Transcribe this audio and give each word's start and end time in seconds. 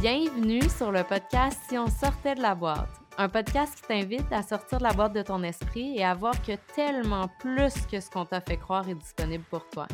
Bienvenue 0.00 0.62
sur 0.68 0.92
le 0.92 1.02
podcast 1.02 1.58
Si 1.68 1.76
on 1.76 1.88
sortait 1.88 2.36
de 2.36 2.40
la 2.40 2.54
boîte, 2.54 2.88
un 3.16 3.28
podcast 3.28 3.74
qui 3.74 3.82
t'invite 3.82 4.30
à 4.30 4.44
sortir 4.44 4.78
de 4.78 4.84
la 4.84 4.92
boîte 4.92 5.12
de 5.12 5.22
ton 5.22 5.42
esprit 5.42 5.98
et 5.98 6.04
à 6.04 6.14
voir 6.14 6.40
que 6.40 6.52
tellement 6.76 7.28
plus 7.40 7.74
que 7.90 7.98
ce 7.98 8.08
qu'on 8.08 8.24
t'a 8.24 8.40
fait 8.40 8.58
croire 8.58 8.88
est 8.88 8.94
disponible 8.94 9.42
pour 9.50 9.68
toi. 9.70 9.88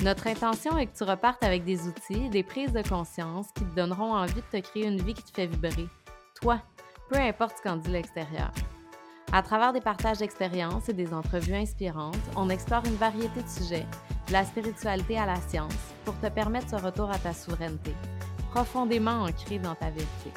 Notre 0.00 0.26
intention 0.28 0.78
est 0.78 0.86
que 0.86 0.96
tu 0.96 1.04
repartes 1.04 1.44
avec 1.44 1.64
des 1.64 1.86
outils, 1.86 2.30
des 2.30 2.42
prises 2.42 2.72
de 2.72 2.80
conscience 2.80 3.48
qui 3.54 3.64
te 3.64 3.74
donneront 3.74 4.14
envie 4.14 4.40
de 4.40 4.58
te 4.58 4.66
créer 4.66 4.86
une 4.86 5.02
vie 5.02 5.12
qui 5.12 5.24
te 5.24 5.32
fait 5.32 5.46
vibrer. 5.46 5.86
Toi, 6.40 6.62
peu 7.10 7.18
importe 7.18 7.58
ce 7.58 7.62
qu'en 7.62 7.76
dit 7.76 7.90
l'extérieur. 7.90 8.52
À 9.32 9.42
travers 9.42 9.74
des 9.74 9.82
partages 9.82 10.18
d'expériences 10.18 10.88
et 10.88 10.94
des 10.94 11.12
entrevues 11.12 11.56
inspirantes, 11.56 12.16
on 12.36 12.48
explore 12.48 12.86
une 12.86 12.96
variété 12.96 13.42
de 13.42 13.48
sujets, 13.48 13.86
de 14.28 14.32
la 14.32 14.46
spiritualité 14.46 15.18
à 15.18 15.26
la 15.26 15.36
science, 15.36 15.74
pour 16.06 16.18
te 16.20 16.28
permettre 16.28 16.70
ce 16.70 16.76
retour 16.76 17.10
à 17.10 17.18
ta 17.18 17.34
souveraineté, 17.34 17.92
profondément 18.56 19.24
ancré 19.24 19.58
dans 19.58 19.74
ta 19.74 19.90
vérité. 19.90 20.32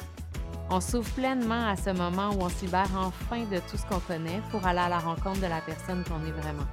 On 0.68 0.78
s'ouvre 0.78 1.10
pleinement 1.14 1.68
à 1.68 1.74
ce 1.74 1.88
moment 1.88 2.28
où 2.34 2.42
on 2.42 2.50
se 2.50 2.66
libère 2.66 2.90
enfin 2.94 3.44
de 3.46 3.58
tout 3.60 3.78
ce 3.78 3.86
qu'on 3.86 3.98
connaît 4.00 4.42
pour 4.50 4.66
aller 4.66 4.78
à 4.78 4.90
la 4.90 4.98
rencontre 4.98 5.40
de 5.40 5.46
la 5.46 5.62
personne 5.62 6.04
qu'on 6.04 6.22
est 6.26 6.30
vraiment. 6.30 6.66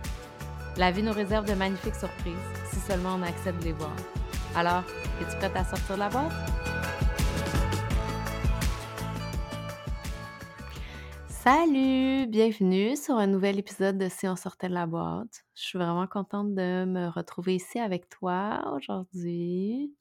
La 0.75 0.91
vie 0.91 1.01
nous 1.01 1.13
réserve 1.13 1.45
de 1.45 1.53
magnifiques 1.53 1.95
surprises 1.95 2.35
si 2.65 2.81
seulement 2.81 3.15
on 3.15 3.21
accepte 3.21 3.59
de 3.59 3.67
les 3.67 3.71
voir. 3.71 3.95
Alors, 4.57 4.83
es-tu 5.21 5.37
prête 5.37 5.55
à 5.55 5.63
sortir 5.63 5.95
de 5.95 5.99
la 6.01 6.09
boîte? 6.09 6.33
Salut! 11.29 12.27
Bienvenue 12.27 12.97
sur 12.97 13.15
un 13.15 13.27
nouvel 13.27 13.57
épisode 13.57 13.97
de 13.97 14.09
Si 14.09 14.27
on 14.27 14.35
sortait 14.35 14.67
de 14.67 14.73
la 14.73 14.85
boîte. 14.85 15.45
Je 15.55 15.61
suis 15.61 15.79
vraiment 15.79 16.07
contente 16.07 16.53
de 16.53 16.83
me 16.83 17.07
retrouver 17.07 17.55
ici 17.55 17.79
avec 17.79 18.09
toi 18.09 18.65
aujourd'hui. 18.75 19.93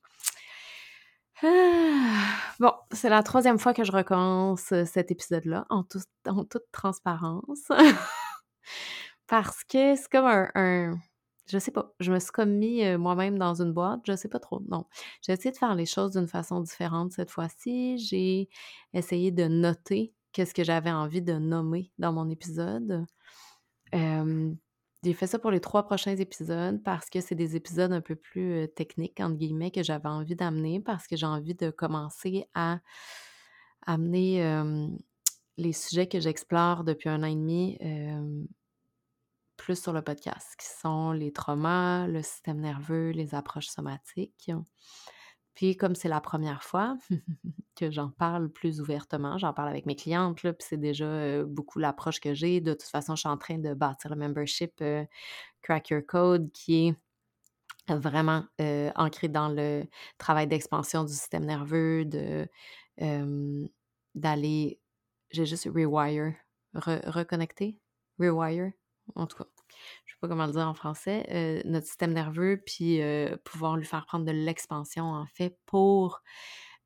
Ah, 1.42 2.38
bon, 2.60 2.72
c'est 2.92 3.10
la 3.10 3.22
troisième 3.22 3.58
fois 3.58 3.74
que 3.74 3.84
je 3.84 3.92
recommence 3.92 4.72
cet 4.84 5.10
épisode-là, 5.10 5.66
en, 5.68 5.82
toute 5.84 6.06
transparence. 6.72 7.68
Parce 9.26 9.64
que 9.64 9.96
c'est 9.96 10.08
comme 10.10 10.26
un, 10.26 10.98
Je 11.48 11.58
sais 11.58 11.70
pas, 11.72 11.92
je 12.00 12.12
me 12.12 12.18
suis 12.20 12.32
comme 12.32 12.52
mis 12.52 12.96
moi-même 12.96 13.38
dans 13.38 13.60
une 13.60 13.72
boîte, 13.72 14.00
je 14.06 14.16
sais 14.16 14.28
pas 14.28 14.38
trop, 14.40 14.60
non. 14.68 14.86
J'ai 15.22 15.32
essayé 15.32 15.52
de 15.52 15.58
faire 15.58 15.74
les 15.74 15.86
choses 15.86 16.12
d'une 16.12 16.28
façon 16.28 16.60
différente 16.60 17.12
cette 17.12 17.30
fois-ci. 17.30 17.98
J'ai 17.98 18.48
essayé 18.94 19.30
de 19.30 19.46
noter 19.46 20.14
qu'est-ce 20.32 20.54
que 20.54 20.64
j'avais 20.64 20.92
envie 20.92 21.22
de 21.22 21.34
nommer 21.34 21.92
dans 21.98 22.12
mon 22.12 22.30
épisode. 22.30 23.06
J'ai 25.02 25.12
fait 25.12 25.26
ça 25.26 25.38
pour 25.38 25.50
les 25.50 25.60
trois 25.60 25.84
prochains 25.84 26.16
épisodes 26.16 26.82
parce 26.82 27.08
que 27.10 27.20
c'est 27.20 27.34
des 27.34 27.54
épisodes 27.54 27.92
un 27.92 28.00
peu 28.00 28.16
plus 28.16 28.68
techniques, 28.74 29.20
entre 29.20 29.36
guillemets, 29.36 29.70
que 29.70 29.82
j'avais 29.82 30.08
envie 30.08 30.34
d'amener 30.34 30.80
parce 30.80 31.06
que 31.06 31.16
j'ai 31.16 31.26
envie 31.26 31.54
de 31.54 31.70
commencer 31.70 32.46
à 32.54 32.80
amener 33.86 34.42
les 35.58 35.72
sujets 35.72 36.08
que 36.08 36.18
j'explore 36.18 36.82
depuis 36.82 37.08
un 37.08 37.22
an 37.22 37.26
et 37.26 37.34
demi 37.34 37.78
plus 39.56 39.80
sur 39.80 39.92
le 39.92 40.02
podcast, 40.02 40.54
qui 40.58 40.66
sont 40.66 41.12
les 41.12 41.32
traumas, 41.32 42.06
le 42.06 42.22
système 42.22 42.60
nerveux, 42.60 43.10
les 43.10 43.34
approches 43.34 43.68
somatiques. 43.68 44.50
Puis 45.56 45.76
comme 45.76 45.96
c'est 45.96 46.08
la 46.08 46.20
première 46.20 46.62
fois 46.62 46.96
que 47.76 47.90
j'en 47.90 48.10
parle 48.10 48.48
plus 48.50 48.80
ouvertement, 48.80 49.38
j'en 49.38 49.52
parle 49.52 49.70
avec 49.70 49.86
mes 49.86 49.96
clientes, 49.96 50.38
puis 50.40 50.52
c'est 50.60 50.76
déjà 50.76 51.42
beaucoup 51.42 51.80
l'approche 51.80 52.20
que 52.20 52.34
j'ai. 52.34 52.60
De 52.60 52.74
toute 52.74 52.82
façon, 52.84 53.16
je 53.16 53.20
suis 53.20 53.28
en 53.28 53.38
train 53.38 53.58
de 53.58 53.74
bâtir 53.74 54.10
le 54.10 54.16
membership 54.16 54.82
Crack 55.62 55.90
Your 55.90 56.02
Code 56.06 56.52
qui 56.52 56.88
est 56.88 56.94
vraiment 57.88 58.44
ancré 58.96 59.28
dans 59.28 59.48
le 59.48 59.84
travail 60.18 60.46
d'expansion 60.46 61.04
du 61.04 61.12
système 61.12 61.44
nerveux, 61.44 62.04
de 62.04 62.48
d'aller, 64.14 64.80
j'ai 65.30 65.44
juste 65.44 65.66
rewire, 65.66 66.34
reconnecter, 66.74 67.78
rewire, 68.18 68.72
en 69.14 69.26
tout 69.26 69.36
cas, 69.36 69.48
je 70.04 70.12
sais 70.12 70.18
pas 70.20 70.28
comment 70.28 70.46
le 70.46 70.52
dire 70.52 70.66
en 70.68 70.74
français, 70.74 71.62
notre 71.64 71.86
système 71.86 72.12
nerveux, 72.12 72.62
puis 72.64 73.00
pouvoir 73.44 73.76
lui 73.76 73.84
faire 73.84 74.06
prendre 74.06 74.24
de 74.24 74.32
l'expansion, 74.32 75.04
en 75.04 75.26
fait, 75.26 75.58
pour 75.66 76.22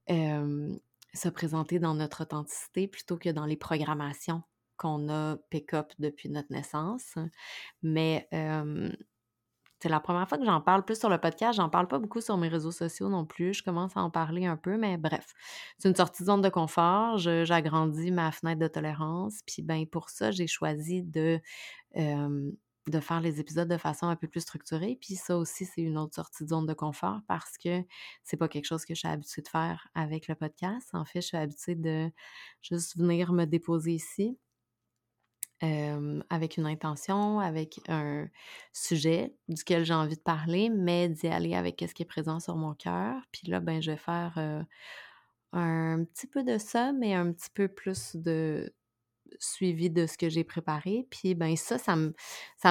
se 0.09 1.29
présenter 1.29 1.79
dans 1.79 1.95
notre 1.95 2.23
authenticité 2.23 2.87
plutôt 2.89 3.17
que 3.17 3.31
dans 3.31 3.47
les 3.47 3.57
programmations 3.57 4.43
qu'on 4.77 5.09
a 5.11 5.37
pick-up 5.51 5.93
depuis 5.99 6.31
notre 6.31 6.53
naissance. 6.53 7.17
Mais 7.83 8.29
c'est 9.83 9.89
la 9.89 10.01
première 10.01 10.29
fois 10.29 10.37
que 10.37 10.45
j'en 10.45 10.61
parle 10.61 10.85
plus 10.85 10.99
sur 10.99 11.09
le 11.09 11.19
podcast. 11.19 11.57
J'en 11.57 11.71
parle 11.71 11.89
pas 11.89 11.99
beaucoup 11.99 12.21
sur 12.21 12.37
mes 12.37 12.49
réseaux 12.49 12.71
sociaux 12.71 13.09
non 13.09 13.25
plus. 13.25 13.55
Je 13.55 13.63
commence 13.63 13.97
à 13.97 14.01
en 14.01 14.11
parler 14.11 14.45
un 14.45 14.59
peu, 14.59 14.77
mais 14.77 14.99
bref, 14.99 15.33
c'est 15.79 15.89
une 15.89 15.97
sortie 15.97 16.23
de 16.23 16.27
zone 16.27 16.43
de 16.43 16.51
confort. 16.51 17.17
J'agrandis 17.19 18.11
ma 18.11 18.31
fenêtre 18.31 18.61
de 18.61 18.69
tolérance. 18.69 19.41
Puis 19.47 19.63
ben 19.63 19.87
pour 19.87 20.11
ça, 20.11 20.31
j'ai 20.31 20.47
choisi 20.47 21.03
de, 21.03 21.41
de 22.91 23.01
faire 23.01 23.21
les 23.21 23.41
épisodes 23.41 23.69
de 23.69 23.77
façon 23.77 24.07
un 24.07 24.17
peu 24.17 24.29
plus 24.29 24.41
structurée. 24.41 24.99
Puis 25.01 25.15
ça 25.15 25.39
aussi, 25.39 25.65
c'est 25.65 25.83
une 25.83 25.97
autre 25.97 26.15
sortie 26.15 26.45
de 26.45 26.49
zone 26.51 26.67
de 26.67 26.75
confort 26.75 27.21
parce 27.27 27.57
que 27.57 27.85
c'est 28.23 28.37
pas 28.37 28.49
quelque 28.49 28.67
chose 28.67 28.85
que 28.85 28.95
je 28.95 29.01
suis 29.01 29.09
habituée 29.09 29.43
de 29.43 29.49
faire 29.49 29.89
avec 29.95 30.29
le 30.29 30.35
podcast. 30.35 30.89
En 30.93 31.05
fait, 31.05 31.21
je 31.21 31.27
suis 31.29 31.37
habituée 31.37 31.77
de 31.77 32.11
juste 32.63 32.97
venir 32.97 33.33
me 33.33 33.47
déposer 33.47 33.93
ici 33.95 34.39
avec 36.31 36.57
une 36.57 36.65
intention, 36.67 37.39
avec 37.39 37.81
un 37.89 38.29
sujet 38.73 39.35
duquel 39.49 39.85
j'ai 39.85 39.93
envie 39.93 40.17
de 40.17 40.23
parler, 40.23 40.71
mais 40.71 41.11
d'y 41.11 41.29
aller 41.29 41.55
avec 41.55 41.85
ce 41.87 41.93
qui 41.93 42.03
est 42.03 42.07
présent 42.07 42.41
sur 42.41 42.57
mon 42.57 42.73
cœur. 42.73 43.23
Puis 43.31 43.47
là, 43.47 43.61
ben, 43.61 43.83
je 43.83 43.91
vais 43.91 43.99
faire 43.99 44.39
un 45.53 46.05
petit 46.05 46.27
peu 46.27 46.45
de 46.45 46.57
ça, 46.57 46.93
mais 46.93 47.13
un 47.13 47.31
petit 47.33 47.51
peu 47.53 47.69
plus 47.69 48.17
de 48.17 48.73
suivi 49.41 49.91
de 49.91 50.07
ce 50.07 50.17
que 50.17 50.29
j'ai 50.29 50.45
préparé. 50.45 51.07
Puis 51.11 51.35
ben 51.35 51.57
ça, 51.57 51.79
ça 51.79 51.97
me, 51.97 52.13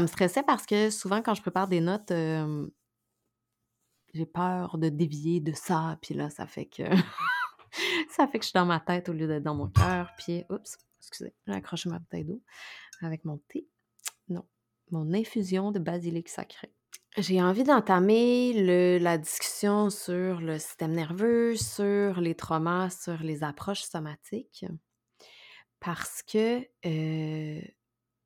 stressait 0.07 0.43
parce 0.43 0.65
que 0.65 0.89
souvent 0.89 1.21
quand 1.21 1.33
je 1.33 1.41
prépare 1.41 1.67
des 1.67 1.81
notes, 1.81 2.13
j'ai 4.13 4.25
peur 4.25 4.77
de 4.77 4.89
dévier 4.89 5.39
de 5.39 5.53
ça. 5.53 5.97
Puis 6.01 6.13
là, 6.13 6.29
ça 6.29 6.47
fait 6.47 6.65
que 6.65 6.83
ça 8.09 8.27
fait 8.27 8.39
que 8.39 8.43
je 8.43 8.49
suis 8.49 8.57
dans 8.57 8.65
ma 8.65 8.79
tête 8.79 9.09
au 9.09 9.13
lieu 9.13 9.27
d'être 9.27 9.43
dans 9.43 9.55
mon 9.55 9.67
cœur. 9.67 10.11
Puis, 10.17 10.43
oups, 10.49 10.77
excusez, 10.99 11.33
j'ai 11.47 11.53
accroché 11.53 11.89
ma 11.89 11.99
bouteille 11.99 12.25
d'eau 12.25 12.41
avec 13.01 13.25
mon 13.25 13.37
thé. 13.47 13.67
Non, 14.27 14.45
mon 14.91 15.13
infusion 15.13 15.71
de 15.71 15.79
basilic 15.79 16.29
sacré. 16.29 16.71
J'ai 17.17 17.41
envie 17.41 17.63
d'entamer 17.63 18.99
la 18.99 19.17
discussion 19.17 19.89
sur 19.89 20.41
le 20.41 20.59
système 20.59 20.91
nerveux, 20.91 21.55
sur 21.55 22.21
les 22.21 22.35
traumas, 22.35 22.91
sur 22.91 23.17
les 23.23 23.43
approches 23.43 23.81
somatiques, 23.81 24.65
parce 25.79 26.23
que, 26.23 26.61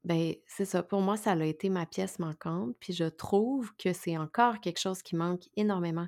ben, 0.06 0.36
c'est 0.48 0.66
ça, 0.66 0.84
pour 0.84 1.02
moi, 1.02 1.18
ça 1.18 1.32
a 1.32 1.44
été 1.46 1.70
ma 1.70 1.86
pièce 1.86 2.20
manquante, 2.20 2.76
puis 2.80 2.94
je 2.94 3.06
trouve 3.06 3.76
que 3.78 3.94
c'est 3.94 4.18
encore 4.18 4.60
quelque 4.60 4.80
chose 4.80 5.02
qui 5.02 5.16
manque 5.16 5.44
énormément 5.56 6.08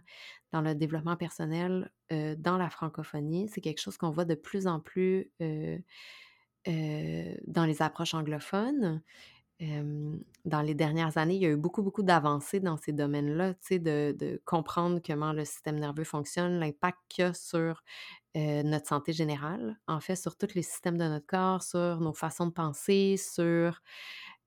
dans 0.51 0.61
le 0.61 0.75
développement 0.75 1.15
personnel, 1.15 1.91
dans 2.09 2.57
la 2.57 2.69
francophonie. 2.69 3.49
C'est 3.49 3.61
quelque 3.61 3.79
chose 3.81 3.97
qu'on 3.97 4.11
voit 4.11 4.25
de 4.25 4.35
plus 4.35 4.67
en 4.67 4.79
plus 4.79 5.31
dans 6.67 7.65
les 7.65 7.81
approches 7.81 8.13
anglophones. 8.13 9.01
Dans 9.59 10.61
les 10.61 10.73
dernières 10.73 11.17
années, 11.17 11.35
il 11.35 11.41
y 11.41 11.45
a 11.45 11.49
eu 11.49 11.55
beaucoup, 11.55 11.81
beaucoup 11.81 12.03
d'avancées 12.03 12.59
dans 12.59 12.77
ces 12.77 12.91
domaines-là, 12.91 13.53
de, 13.71 14.11
de, 14.11 14.41
comprendre 14.45 14.99
comment 15.05 15.31
le 15.31 15.45
système 15.45 15.79
nerveux 15.79 16.03
fonctionne, 16.03 16.59
l'impact 16.59 16.97
qu'il 17.07 17.25
a 17.25 17.33
sur 17.33 17.83
notre 18.35 18.87
santé 18.87 19.13
générale, 19.13 19.79
en 19.87 20.01
fait, 20.01 20.17
sur 20.17 20.35
tous 20.37 20.53
les 20.55 20.61
systèmes 20.61 20.97
de 20.97 21.05
notre 21.05 21.25
corps, 21.25 21.63
sur 21.63 22.01
nos 22.01 22.13
façons 22.13 22.47
de 22.47 22.51
penser, 22.51 23.15
sur 23.17 23.81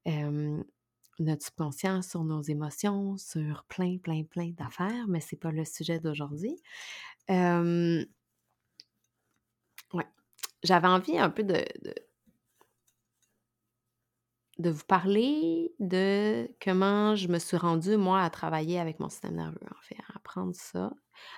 notre 0.06 1.42
subconscient, 1.42 2.02
sur 2.02 2.22
nos 2.24 2.42
émotions, 2.42 3.16
sur 3.16 3.64
plein, 3.68 3.96
plein, 3.98 4.24
plein 4.24 4.50
d'affaires, 4.50 5.06
mais 5.08 5.20
c'est 5.20 5.36
pas 5.36 5.50
le 5.52 5.64
sujet 5.64 6.00
d'aujourd'hui. 6.00 6.60
ouais. 7.30 8.06
J'avais 10.62 10.88
envie 10.88 11.18
un 11.18 11.30
peu 11.30 11.44
de 11.44 11.64
vous 14.58 14.84
parler 14.84 15.72
de 15.78 16.50
comment 16.62 17.14
je 17.14 17.28
me 17.28 17.38
suis 17.38 17.56
rendue, 17.56 17.96
moi, 17.96 18.22
à 18.22 18.30
travailler 18.30 18.80
avec 18.80 18.98
mon 18.98 19.08
système 19.08 19.36
nerveux, 19.36 19.58
en 19.70 19.82
fait, 19.82 19.96
à 20.08 20.16
apprendre 20.16 20.54
ça, 20.54 20.92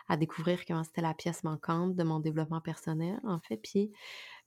à 0.08 0.16
découvrir 0.16 0.64
comment 0.66 0.84
c'était 0.84 1.02
la 1.02 1.14
pièce 1.14 1.44
manquante 1.44 1.94
de 1.94 2.02
mon 2.02 2.20
développement 2.20 2.60
personnel, 2.60 3.20
en 3.24 3.38
fait. 3.40 3.58
Puis, 3.58 3.92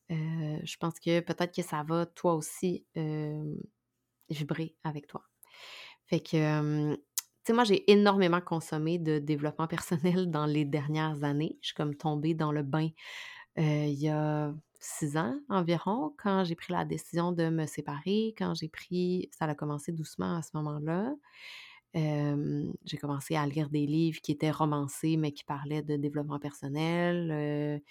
je 0.10 0.78
pense 0.78 1.00
que 1.00 1.20
peut-être 1.20 1.54
que 1.56 1.62
ça 1.62 1.84
va, 1.84 2.06
toi 2.08 2.34
aussi, 2.34 2.86
vibrer 4.30 4.76
avec 4.84 5.08
toi. 5.08 5.24
Fait 6.08 6.20
que, 6.20 6.96
tu 6.96 7.02
sais, 7.46 7.54
moi, 7.54 7.64
j'ai 7.64 7.92
énormément 7.92 8.42
consommé 8.42 8.98
de 8.98 9.20
développement 9.20 9.68
personnel 9.68 10.32
dans 10.32 10.46
les 10.48 10.66
dernières 10.66 11.24
années. 11.24 11.58
Je 11.62 11.68
suis 11.68 11.76
comme 11.76 11.96
tombée 11.96 12.34
dans 12.34 12.52
le 12.52 12.64
bain 12.64 12.90
il 13.56 13.94
y 13.94 14.10
a 14.10 14.54
six 14.84 15.18
ans 15.18 15.40
environ, 15.50 16.14
quand 16.22 16.44
j'ai 16.44 16.56
pris 16.56 16.74
la 16.74 16.86
décision 16.86 17.32
de 17.32 17.50
me 17.50 17.66
séparer, 17.66 18.34
quand 18.38 18.54
j'ai 18.56 18.70
pris, 18.70 19.30
ça 19.32 19.46
a 19.46 19.56
commencé 19.56 19.92
doucement 19.92 20.36
à 20.38 20.42
ce 20.42 20.52
moment-là. 20.56 21.16
j'ai 21.96 22.98
commencé 22.98 23.36
à 23.36 23.46
lire 23.48 23.70
des 23.70 23.86
livres 23.86 24.20
qui 24.22 24.32
étaient 24.32 24.52
romancés, 24.52 25.18
mais 25.18 25.32
qui 25.32 25.44
parlaient 25.44 25.84
de 25.84 25.96
développement 25.96 26.40
personnel, 26.40 27.82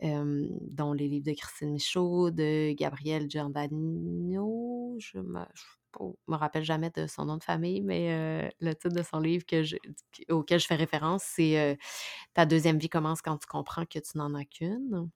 dont 0.00 0.92
les 0.92 1.08
livres 1.08 1.26
de 1.26 1.32
Christine 1.32 1.72
Michaud, 1.72 2.30
de 2.30 2.72
Gabrielle 2.72 3.28
Giordano. 3.28 4.94
Je 4.98 5.18
me, 5.18 5.40
me 6.28 6.36
rappelle 6.36 6.64
jamais 6.64 6.90
de 6.90 7.06
son 7.06 7.24
nom 7.24 7.36
de 7.36 7.44
famille, 7.44 7.82
mais 7.82 8.50
le 8.60 8.72
titre 8.74 8.94
de 8.94 9.02
son 9.02 9.18
livre 9.20 9.44
que 9.46 9.64
auquel 10.30 10.60
je 10.60 10.66
fais 10.66 10.76
référence, 10.76 11.24
c'est 11.24 11.78
Ta 12.34 12.46
deuxième 12.46 12.78
vie 12.78 12.88
commence 12.90 13.22
quand 13.22 13.38
tu 13.38 13.46
comprends 13.48 13.86
que 13.86 13.98
tu 13.98 14.18
n'en 14.18 14.34
as 14.34 14.44
qu'une. 14.44 15.10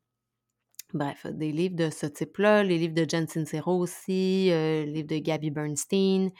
Bref, 0.94 1.27
des 1.27 1.53
livres 1.53 1.77
de 1.77 1.91
ce 1.91 2.06
type-là, 2.06 2.62
les 2.62 2.79
livres 2.79 2.94
de 2.94 3.06
Jen 3.09 3.27
Sincero 3.27 3.79
aussi, 3.79 4.47
les 4.47 4.87
livres 4.87 5.09
de 5.09 5.19
Gabby 5.19 5.50
Bernstein. 5.50 6.31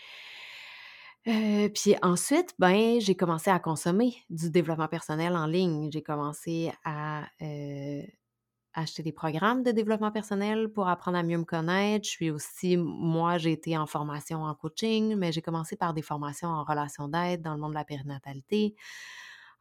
puis 1.25 1.94
ensuite, 2.02 2.54
ben, 2.58 3.00
j'ai 3.00 3.14
commencé 3.14 3.50
à 3.50 3.58
consommer 3.58 4.14
du 4.28 4.50
développement 4.50 4.88
personnel 4.88 5.37
en 5.37 5.46
ligne. 5.46 5.90
J'ai 5.90 6.02
commencé 6.02 6.72
à 6.84 7.25
acheter 8.75 9.02
des 9.02 9.12
programmes 9.12 9.62
de 9.62 9.70
développement 9.70 10.10
personnel 10.10 10.69
pour 10.69 10.88
apprendre 10.88 11.19
à 11.19 11.22
mieux 11.22 11.38
me 11.38 11.44
connaître. 11.44 12.06
Je 12.06 12.10
suis 12.10 12.31
aussi, 12.31 12.76
moi, 12.76 13.38
j'ai 13.38 13.52
été 13.52 13.76
en 13.76 13.87
formation 13.87 14.44
en 14.44 14.54
coaching, 14.54 15.14
mais 15.16 15.32
j'ai 15.32 15.43
commencé 15.43 15.76
par 15.76 15.93
des 15.94 16.02
formations 16.02 16.49
en 16.49 16.64
relation 16.64 17.08
d'aide 17.08 17.43
dans 17.43 17.54
le 17.54 17.60
monde 17.60 17.72
de 17.72 17.76
la 17.76 17.84
périnatalité. 17.84 18.75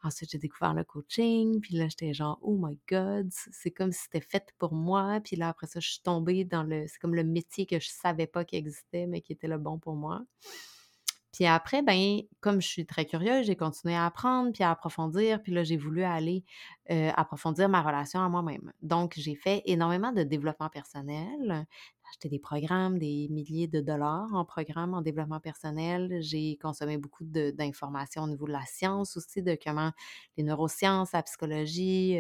Ensuite, 0.04 0.32
j'ai 0.32 0.40
découvert 0.40 0.74
le 0.74 0.84
coaching, 0.84 1.62
puis 1.62 1.76
là, 1.76 1.88
j'étais 1.88 2.14
genre, 2.14 2.40
oh 2.42 2.58
my 2.60 2.80
God, 2.90 3.30
c'est 3.32 3.72
comme 3.72 3.92
si 3.92 4.04
c'était 4.04 4.20
fait 4.22 4.54
pour 4.58 4.74
moi. 4.74 5.20
Puis 5.24 5.36
là, 5.36 5.50
après 5.50 5.68
ça, 5.68 5.80
je 5.80 5.90
suis 5.90 6.02
tombée 6.02 6.44
dans 6.44 6.64
le, 6.64 6.88
c'est 6.88 7.00
comme 7.00 7.14
le 7.14 7.24
métier 7.24 7.66
que 7.68 7.80
je 7.80 7.90
savais 7.90 8.28
pas 8.28 8.44
qu'il 8.44 8.58
existait, 8.58 9.06
mais 9.06 9.22
qui 9.22 9.34
était 9.34 9.48
le 9.48 9.60
bon 9.60 9.78
pour 9.78 9.96
moi. 9.96 10.24
Puis 11.34 11.46
après, 11.46 11.82
ben, 11.82 12.20
comme 12.42 12.62
je 12.62 12.68
suis 12.68 12.86
très 12.86 13.06
curieuse, 13.06 13.46
j'ai 13.46 13.56
continué 13.56 13.96
à 13.96 14.06
apprendre, 14.06 14.52
puis 14.52 14.64
à 14.64 14.72
approfondir, 14.72 15.42
puis 15.42 15.54
là, 15.54 15.64
j'ai 15.64 15.78
voulu 15.78 16.04
aller 16.04 16.44
approfondir 16.90 17.70
ma 17.70 17.82
relation 17.82 18.20
à 18.20 18.28
moi-même. 18.28 18.74
Donc, 18.82 19.14
j'ai 19.16 19.36
fait 19.36 19.62
énormément 19.66 20.12
de 20.12 20.24
développement 20.24 20.70
personnel, 20.70 21.66
acheté 22.12 22.30
des 22.30 22.40
programmes, 22.40 23.00
des 23.00 23.28
milliers 23.30 23.68
de 23.68 23.80
dollars 23.82 24.34
en 24.34 24.46
programme 24.46 24.94
en 24.94 25.02
développement 25.02 25.40
personnel. 25.40 26.20
J'ai 26.22 26.58
consommé 26.62 26.98
beaucoup 26.98 27.24
d'informations 27.24 28.24
au 28.24 28.28
niveau 28.28 28.46
de 28.46 28.52
la 28.52 28.66
science 28.66 29.18
aussi, 29.18 29.42
de 29.42 29.58
comment 29.64 29.92
les 30.38 30.44
neurosciences, 30.44 31.14
la 31.14 31.24
psychologie, 31.24 32.18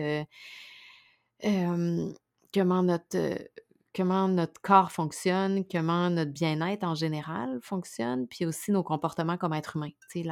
comment 1.43 2.83
notre 2.83 3.49
comment 3.93 4.29
notre 4.29 4.61
corps 4.61 4.91
fonctionne, 4.93 5.65
comment 5.69 6.09
notre 6.09 6.31
bien-être 6.31 6.85
en 6.85 6.95
général 6.95 7.59
fonctionne, 7.61 8.25
puis 8.27 8.45
aussi 8.45 8.71
nos 8.71 8.83
comportements 8.83 9.35
comme 9.35 9.51
être 9.51 9.75
humain. 9.75 9.89
Tu 10.09 10.23
sais, 10.23 10.29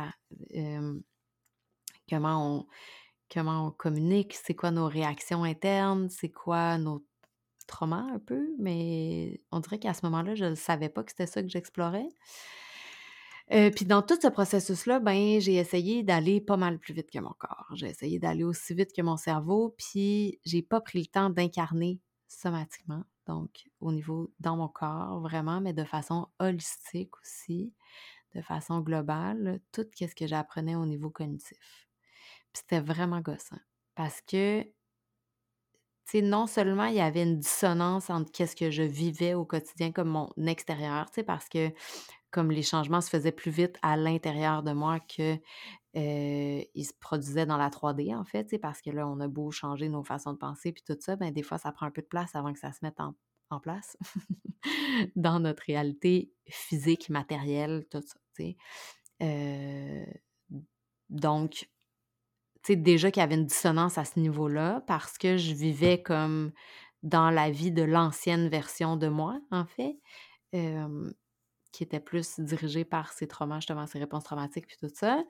comment 2.09 2.57
on 2.59 2.67
comment 3.31 3.67
on 3.67 3.71
communique, 3.71 4.33
c'est 4.33 4.55
quoi 4.55 4.71
nos 4.71 4.88
réactions 4.88 5.44
internes, 5.44 6.09
c'est 6.09 6.29
quoi 6.29 6.77
nos 6.77 7.05
traumas 7.69 8.06
un 8.13 8.19
peu, 8.19 8.50
mais 8.60 9.42
on 9.51 9.60
dirait 9.60 9.80
qu'à 9.80 9.94
ce 9.94 10.06
moment-là, 10.06 10.36
je 10.36 10.45
ne 10.45 10.56
savais 10.56 10.89
pas 10.89 11.04
que 11.04 11.12
c'était 11.12 11.27
ça 11.27 11.42
que 11.42 11.50
j'explorais. 11.50 12.10
puis 13.50 13.86
dans 13.86 14.01
tout 14.01 14.18
ce 14.21 14.27
processus-là, 14.27 15.00
ben, 15.00 15.39
j'ai 15.39 15.56
essayé 15.56 16.04
d'aller 16.04 16.42
pas 16.42 16.57
mal 16.57 16.80
plus 16.80 16.94
vite 16.94 17.10
que 17.12 17.19
mon 17.19 17.33
corps. 17.38 17.68
J'ai 17.74 17.88
essayé 17.88 18.19
d'aller 18.19 18.44
aussi 18.44 18.74
vite 18.74 18.94
que 18.95 19.01
mon 19.01 19.18
cerveau, 19.18 19.75
puis 19.77 20.39
j'ai 20.45 20.62
pas 20.62 20.81
pris 20.81 21.00
le 21.00 21.07
temps 21.07 21.30
d'incarner 21.30 22.00
somatiquement 22.27 23.04
donc 23.30 23.69
au 23.80 23.92
niveau 23.92 24.33
dans 24.39 24.57
mon 24.57 24.68
corps 24.68 25.19
vraiment, 25.22 25.62
mais 25.62 25.74
de 25.74 25.83
façon 25.83 26.27
holistique 26.39 27.15
aussi, 27.22 27.72
de 28.33 28.42
façon 28.42 28.80
globale, 28.80 29.62
tout 29.72 29.86
ce 29.94 30.15
que 30.15 30.25
j'apprenais 30.25 30.75
au 30.75 30.86
niveau 30.88 31.12
cognitif. 31.12 31.88
Puis 32.51 32.62
c'était 32.62 32.80
vraiment 32.80 33.22
gossant 33.22 33.60
parce 33.94 34.22
que, 34.22 34.65
tu 36.09 36.19
sais, 36.19 36.21
non 36.21 36.47
seulement 36.47 36.85
il 36.85 36.95
y 36.95 37.01
avait 37.01 37.23
une 37.23 37.39
dissonance 37.39 38.09
entre 38.09 38.31
qu'est-ce 38.31 38.56
que 38.56 38.71
je 38.71 38.83
vivais 38.83 39.33
au 39.33 39.45
quotidien 39.45 39.91
comme 39.91 40.09
mon 40.09 40.29
extérieur, 40.47 41.09
parce 41.25 41.47
que 41.50 41.71
comme 42.31 42.51
les 42.51 42.61
changements 42.61 43.01
se 43.01 43.09
faisaient 43.09 43.31
plus 43.31 43.51
vite 43.51 43.77
à 43.81 43.97
l'intérieur 43.97 44.63
de 44.63 44.71
moi 44.71 45.00
que 45.00 45.38
ils 45.95 46.85
se 46.85 46.94
produisaient 47.00 47.45
dans 47.45 47.57
la 47.57 47.69
3D, 47.69 48.15
en 48.15 48.23
fait, 48.23 48.57
parce 48.61 48.81
que 48.81 48.91
là, 48.91 49.07
on 49.07 49.19
a 49.19 49.27
beau 49.27 49.51
changer 49.51 49.89
nos 49.89 50.03
façons 50.03 50.33
de 50.33 50.38
penser 50.38 50.71
puis 50.71 50.83
tout 50.85 50.97
ça, 51.00 51.15
ben 51.15 51.31
des 51.33 51.44
fois, 51.44 51.57
ça 51.57 51.71
prend 51.71 51.88
un 51.88 51.91
peu 51.91 52.01
de 52.01 52.07
place 52.07 52.35
avant 52.35 52.53
que 52.53 52.59
ça 52.59 52.71
se 52.71 52.79
mette 52.83 53.00
en, 53.00 53.15
place 53.62 53.97
dans 55.15 55.39
notre 55.39 55.63
réalité 55.63 56.31
physique, 56.47 57.09
matérielle, 57.09 57.88
tout 57.89 58.03
ça, 58.05 58.19
donc, 61.09 61.67
déjà 62.67 63.11
qu'il 63.11 63.21
y 63.21 63.23
avait 63.23 63.35
une 63.35 63.45
dissonance 63.45 63.97
à 63.97 64.06
ce 64.06 64.19
niveau-là 64.19 64.83
parce 64.88 65.17
que 65.17 65.38
je 65.38 65.53
vivais 65.53 66.01
comme 66.01 66.51
dans 67.03 67.29
la 67.29 67.50
vie 67.50 67.71
de 67.71 67.83
l'ancienne 67.83 68.50
version 68.50 68.97
de 68.97 69.07
moi, 69.07 69.39
en 69.51 69.65
fait 69.65 69.97
qui 71.71 71.83
était 71.83 72.00
plus 72.00 72.39
dirigé 72.39 72.83
par 72.83 73.13
ses 73.13 73.27
traumas, 73.27 73.57
justement, 73.57 73.85
ses 73.85 74.00
réponses 74.00 74.23
traumatiques, 74.23 74.65
puis 74.65 74.77
tout 74.79 74.89
ça. 74.91 75.23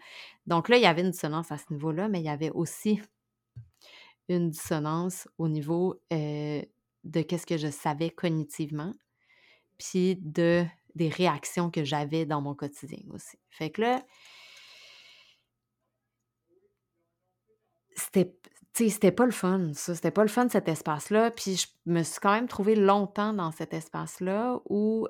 Donc 0.48 0.70
là, 0.70 0.78
il 0.78 0.84
y 0.84 0.86
avait 0.86 1.02
une 1.02 1.12
dissonance 1.12 1.52
à 1.52 1.58
ce 1.58 1.66
niveau-là, 1.72 2.08
mais 2.08 2.20
il 2.20 2.26
y 2.26 2.30
avait 2.30 2.52
aussi 2.52 3.02
une 4.30 4.50
dissonance 4.50 5.28
au 5.38 5.50
niveau 5.50 6.02
de 6.10 7.22
qu'est-ce 7.22 7.46
que 7.46 7.58
je 7.58 7.68
savais 7.70 8.10
cognitivement, 8.10 8.94
puis 9.78 10.16
de 10.22 10.66
des 10.96 11.10
réactions 11.10 11.70
que 11.70 11.84
j'avais 11.84 12.26
dans 12.26 12.42
mon 12.42 12.56
quotidien 12.56 13.04
aussi. 13.10 13.38
Fait 13.50 13.70
que 13.70 13.82
là, 13.82 14.04
c'était 18.14 18.36
c'était 18.74 19.12
pas 19.12 19.26
le 19.26 19.32
fun, 19.32 19.72
ça. 19.74 19.94
C'était 19.96 20.12
pas 20.12 20.22
le 20.22 20.30
fun, 20.30 20.48
cet 20.50 20.70
espace-là. 20.70 21.32
Puis 21.32 21.58
je 21.58 21.68
me 21.92 22.04
suis 22.04 22.20
quand 22.22 22.32
même 22.32 22.48
trouvée 22.48 22.76
longtemps 22.76 23.34
dans 23.34 23.52
cet 23.52 23.74
espace-là 23.74 24.60
où 24.70 25.08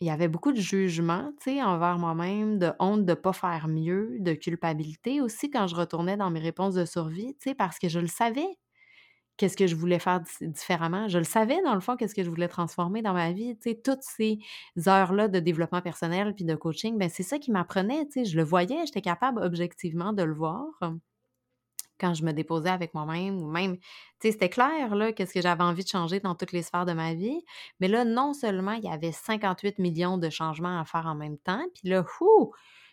il 0.00 0.06
y 0.06 0.10
avait 0.10 0.28
beaucoup 0.28 0.52
de 0.52 0.60
jugement, 0.60 1.32
tu 1.40 1.50
sais, 1.52 1.62
envers 1.62 1.98
moi-même, 1.98 2.58
de 2.58 2.70
honte 2.78 3.04
de 3.04 3.14
pas 3.14 3.32
faire 3.32 3.66
mieux, 3.68 4.16
de 4.20 4.32
culpabilité 4.34 5.20
aussi 5.20 5.50
quand 5.50 5.66
je 5.66 5.74
retournais 5.74 6.16
dans 6.16 6.30
mes 6.30 6.38
réponses 6.40 6.74
de 6.74 6.84
survie, 6.84 7.34
tu 7.40 7.50
sais, 7.50 7.54
parce 7.54 7.78
que 7.80 7.88
je 7.88 7.98
le 7.98 8.06
savais, 8.06 8.46
qu'est-ce 9.36 9.56
que 9.56 9.66
je 9.66 9.76
voulais 9.76 9.98
faire 9.98 10.20
différemment. 10.40 11.08
Je 11.08 11.18
le 11.18 11.24
savais, 11.24 11.60
dans 11.64 11.74
le 11.74 11.80
fond, 11.80 11.96
qu'est-ce 11.96 12.14
que 12.14 12.24
je 12.24 12.30
voulais 12.30 12.48
transformer 12.48 13.02
dans 13.02 13.12
ma 13.14 13.32
vie. 13.32 13.56
Tu 13.58 13.70
sais, 13.70 13.80
toutes 13.84 14.02
ces 14.02 14.38
heures-là 14.86 15.28
de 15.28 15.40
développement 15.40 15.82
personnel 15.82 16.34
puis 16.34 16.44
de 16.44 16.54
coaching, 16.56 16.98
ben 16.98 17.08
c'est 17.10 17.22
ça 17.24 17.38
qui 17.38 17.50
m'apprenait, 17.52 18.06
tu 18.06 18.24
sais. 18.24 18.24
Je 18.24 18.36
le 18.36 18.44
voyais, 18.44 18.86
j'étais 18.86 19.02
capable 19.02 19.42
objectivement 19.42 20.12
de 20.12 20.22
le 20.24 20.34
voir 20.34 20.66
quand 21.98 22.14
je 22.14 22.24
me 22.24 22.32
déposais 22.32 22.70
avec 22.70 22.94
moi-même, 22.94 23.42
ou 23.42 23.50
même, 23.50 23.76
tu 23.76 23.84
sais, 24.20 24.32
c'était 24.32 24.48
clair, 24.48 24.94
là, 24.94 25.12
qu'est-ce 25.12 25.34
que 25.34 25.42
j'avais 25.42 25.64
envie 25.64 25.84
de 25.84 25.88
changer 25.88 26.20
dans 26.20 26.34
toutes 26.34 26.52
les 26.52 26.62
sphères 26.62 26.86
de 26.86 26.92
ma 26.92 27.14
vie. 27.14 27.44
Mais 27.80 27.88
là, 27.88 28.04
non 28.04 28.32
seulement 28.34 28.72
il 28.72 28.84
y 28.84 28.88
avait 28.88 29.12
58 29.12 29.78
millions 29.78 30.18
de 30.18 30.30
changements 30.30 30.80
à 30.80 30.84
faire 30.84 31.06
en 31.06 31.14
même 31.14 31.38
temps, 31.38 31.64
puis 31.74 31.88
là, 31.88 32.04
ouh, 32.20 32.52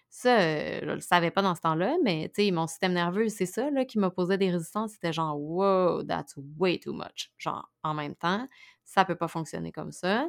ça, 0.09 0.39
je 0.79 0.85
le 0.85 1.01
savais 1.01 1.29
pas 1.29 1.41
dans 1.41 1.55
ce 1.55 1.61
temps-là, 1.61 1.97
mais 2.01 2.31
tu 2.33 2.45
sais, 2.45 2.51
mon 2.51 2.67
système 2.67 2.93
nerveux, 2.93 3.27
c'est 3.27 3.45
ça, 3.45 3.69
là, 3.69 3.83
qui 3.83 3.99
posé 4.15 4.37
des 4.37 4.49
résistances. 4.49 4.93
C'était 4.93 5.11
genre, 5.11 5.37
wow, 5.37 6.03
that's 6.03 6.35
way 6.57 6.79
too 6.79 6.93
much. 6.93 7.33
Genre, 7.37 7.69
en 7.83 7.93
même 7.93 8.15
temps, 8.15 8.47
ça 8.85 9.03
peut 9.03 9.17
pas 9.17 9.27
fonctionner 9.27 9.73
comme 9.73 9.91
ça. 9.91 10.25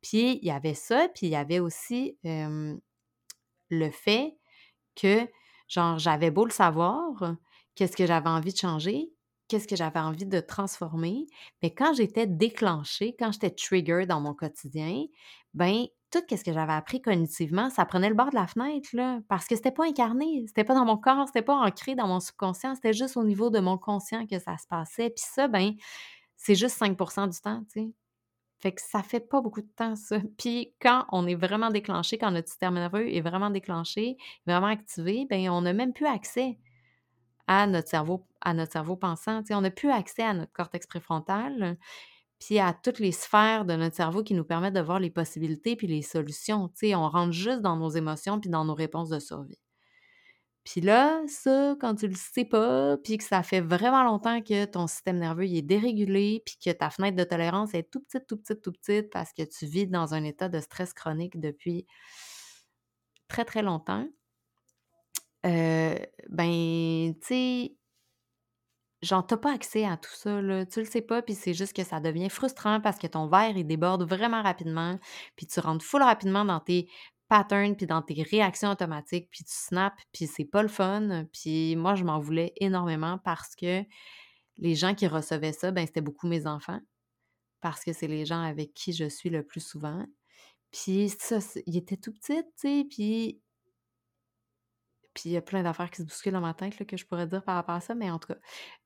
Puis, 0.00 0.38
il 0.40 0.46
y 0.46 0.50
avait 0.50 0.72
ça, 0.72 1.08
puis 1.14 1.26
il 1.26 1.30
y 1.30 1.36
avait 1.36 1.58
aussi 1.58 2.16
le 2.24 3.90
fait 3.90 4.38
que, 4.94 5.28
genre, 5.68 5.98
j'avais 5.98 6.30
beau 6.30 6.46
le 6.46 6.50
savoir, 6.50 7.36
qu'est-ce 7.76 7.96
que 7.96 8.06
j'avais 8.06 8.28
envie 8.28 8.52
de 8.52 8.58
changer, 8.58 9.12
qu'est-ce 9.48 9.68
que 9.68 9.76
j'avais 9.76 10.00
envie 10.00 10.26
de 10.26 10.40
transformer. 10.40 11.26
Mais 11.62 11.72
quand 11.72 11.94
j'étais 11.94 12.26
déclenchée, 12.26 13.14
quand 13.18 13.30
j'étais 13.32 13.50
trigger 13.50 14.06
dans 14.06 14.20
mon 14.20 14.34
quotidien, 14.34 15.04
ben 15.54 15.86
tout 16.10 16.22
ce 16.30 16.42
que 16.42 16.52
j'avais 16.52 16.72
appris 16.72 17.02
cognitivement, 17.02 17.70
ça 17.70 17.84
prenait 17.84 18.08
le 18.08 18.14
bord 18.14 18.30
de 18.30 18.36
la 18.36 18.46
fenêtre, 18.46 18.88
là, 18.92 19.20
parce 19.28 19.46
que 19.46 19.56
c'était 19.56 19.70
pas 19.72 19.84
incarné, 19.84 20.44
c'était 20.46 20.64
pas 20.64 20.74
dans 20.74 20.84
mon 20.84 20.96
corps, 20.96 21.26
c'était 21.26 21.42
pas 21.42 21.54
ancré 21.56 21.94
dans 21.94 22.06
mon 22.06 22.20
subconscient, 22.20 22.74
c'était 22.74 22.92
juste 22.92 23.16
au 23.16 23.24
niveau 23.24 23.50
de 23.50 23.58
mon 23.60 23.76
conscient 23.78 24.26
que 24.26 24.38
ça 24.38 24.56
se 24.56 24.66
passait. 24.66 25.10
Puis 25.10 25.24
ça, 25.26 25.48
ben, 25.48 25.72
c'est 26.36 26.54
juste 26.54 26.80
5% 26.80 27.28
du 27.30 27.40
temps, 27.40 27.62
tu 27.72 27.80
sais. 27.80 27.92
Fait 28.58 28.72
que 28.72 28.80
ça 28.80 29.02
fait 29.02 29.20
pas 29.20 29.42
beaucoup 29.42 29.60
de 29.60 29.70
temps, 29.76 29.96
ça. 29.96 30.18
Puis 30.38 30.74
quand 30.80 31.04
on 31.12 31.26
est 31.26 31.34
vraiment 31.34 31.70
déclenché, 31.70 32.18
quand 32.18 32.30
notre 32.30 32.48
système 32.48 32.74
nerveux 32.74 33.12
est 33.14 33.20
vraiment 33.20 33.50
déclenché, 33.50 34.16
vraiment 34.46 34.68
activé, 34.68 35.26
ben 35.28 35.50
on 35.50 35.62
n'a 35.62 35.72
même 35.74 35.92
plus 35.92 36.06
accès 36.06 36.58
à 37.46 37.66
notre 37.66 37.88
cerveau, 37.88 38.26
à 38.40 38.54
notre 38.54 38.72
cerveau 38.72 38.96
pensant. 38.96 39.42
on 39.50 39.60
n'a 39.60 39.70
plus 39.70 39.90
accès 39.90 40.22
à 40.22 40.34
notre 40.34 40.52
cortex 40.52 40.86
préfrontal, 40.86 41.78
puis 42.38 42.58
à 42.58 42.72
toutes 42.74 42.98
les 42.98 43.12
sphères 43.12 43.64
de 43.64 43.74
notre 43.74 43.96
cerveau 43.96 44.22
qui 44.22 44.34
nous 44.34 44.44
permettent 44.44 44.74
de 44.74 44.80
voir 44.80 45.00
les 45.00 45.10
possibilités 45.10 45.76
puis 45.76 45.86
les 45.86 46.02
solutions. 46.02 46.70
on 46.82 47.08
rentre 47.08 47.32
juste 47.32 47.60
dans 47.60 47.76
nos 47.76 47.90
émotions 47.90 48.40
puis 48.40 48.50
dans 48.50 48.64
nos 48.64 48.74
réponses 48.74 49.08
de 49.08 49.18
survie. 49.18 49.58
Puis 50.66 50.80
là, 50.80 51.22
ça, 51.28 51.76
quand 51.80 51.94
tu 51.94 52.08
le 52.08 52.16
sais 52.16 52.44
pas, 52.44 52.96
puis 52.96 53.18
que 53.18 53.24
ça 53.24 53.44
fait 53.44 53.60
vraiment 53.60 54.02
longtemps 54.02 54.42
que 54.42 54.64
ton 54.64 54.88
système 54.88 55.18
nerveux 55.18 55.44
est 55.44 55.62
dérégulé, 55.62 56.42
puis 56.44 56.56
que 56.62 56.72
ta 56.72 56.90
fenêtre 56.90 57.16
de 57.16 57.22
tolérance 57.22 57.72
est 57.72 57.88
tout 57.88 58.00
petite, 58.00 58.26
tout 58.26 58.36
petite, 58.36 58.62
tout 58.62 58.72
petite, 58.72 59.10
parce 59.10 59.32
que 59.32 59.42
tu 59.42 59.64
vis 59.66 59.86
dans 59.86 60.14
un 60.14 60.24
état 60.24 60.48
de 60.48 60.58
stress 60.58 60.92
chronique 60.92 61.38
depuis 61.38 61.86
très, 63.28 63.44
très 63.44 63.62
longtemps, 63.62 64.08
euh, 65.46 65.96
ben, 66.28 67.14
tu 67.20 67.26
sais, 67.26 67.76
genre, 69.02 69.26
t'as 69.26 69.36
pas 69.36 69.52
accès 69.54 69.84
à 69.84 69.96
tout 69.96 70.14
ça, 70.14 70.40
là. 70.42 70.66
Tu 70.66 70.80
le 70.80 70.86
sais 70.86 71.02
pas, 71.02 71.22
puis 71.22 71.34
c'est 71.34 71.54
juste 71.54 71.74
que 71.74 71.84
ça 71.84 72.00
devient 72.00 72.30
frustrant 72.30 72.80
parce 72.80 72.98
que 72.98 73.06
ton 73.06 73.28
verre, 73.28 73.56
il 73.56 73.66
déborde 73.66 74.02
vraiment 74.08 74.42
rapidement, 74.42 74.98
puis 75.36 75.46
tu 75.46 75.60
rentres 75.60 75.84
full 75.84 76.02
rapidement 76.02 76.44
dans 76.44 76.60
tes 76.60 76.88
patterns, 77.28 77.76
puis 77.76 77.86
dans 77.86 78.02
tes 78.02 78.22
réactions 78.22 78.70
automatiques, 78.70 79.28
puis 79.30 79.44
tu 79.44 79.52
snaps, 79.52 80.02
puis 80.12 80.26
c'est 80.26 80.44
pas 80.44 80.62
le 80.62 80.68
fun. 80.68 81.26
Puis 81.32 81.76
moi, 81.76 81.94
je 81.94 82.04
m'en 82.04 82.20
voulais 82.20 82.52
énormément 82.60 83.18
parce 83.18 83.54
que 83.56 83.82
les 84.58 84.74
gens 84.74 84.94
qui 84.94 85.06
recevaient 85.06 85.52
ça, 85.52 85.70
ben 85.70 85.86
c'était 85.86 86.00
beaucoup 86.00 86.26
mes 86.28 86.46
enfants, 86.46 86.80
parce 87.60 87.84
que 87.84 87.92
c'est 87.92 88.08
les 88.08 88.26
gens 88.26 88.42
avec 88.42 88.74
qui 88.74 88.92
je 88.92 89.08
suis 89.08 89.30
le 89.30 89.44
plus 89.44 89.60
souvent. 89.60 90.06
Puis 90.72 91.10
ça, 91.18 91.38
il 91.66 91.76
était 91.76 91.96
tout 91.96 92.12
petit, 92.12 92.42
tu 92.42 92.50
sais, 92.56 92.86
puis 92.90 93.40
puis 95.16 95.30
il 95.30 95.32
y 95.32 95.36
a 95.38 95.42
plein 95.42 95.62
d'affaires 95.62 95.90
qui 95.90 96.02
se 96.02 96.06
bousculent 96.06 96.34
dans 96.34 96.42
ma 96.42 96.52
tête 96.52 96.84
que 96.84 96.96
je 96.98 97.06
pourrais 97.06 97.26
dire 97.26 97.42
par 97.42 97.54
rapport 97.54 97.74
à 97.74 97.80
ça, 97.80 97.94
mais 97.94 98.10
en 98.10 98.18
tout 98.18 98.34
cas, 98.34 98.38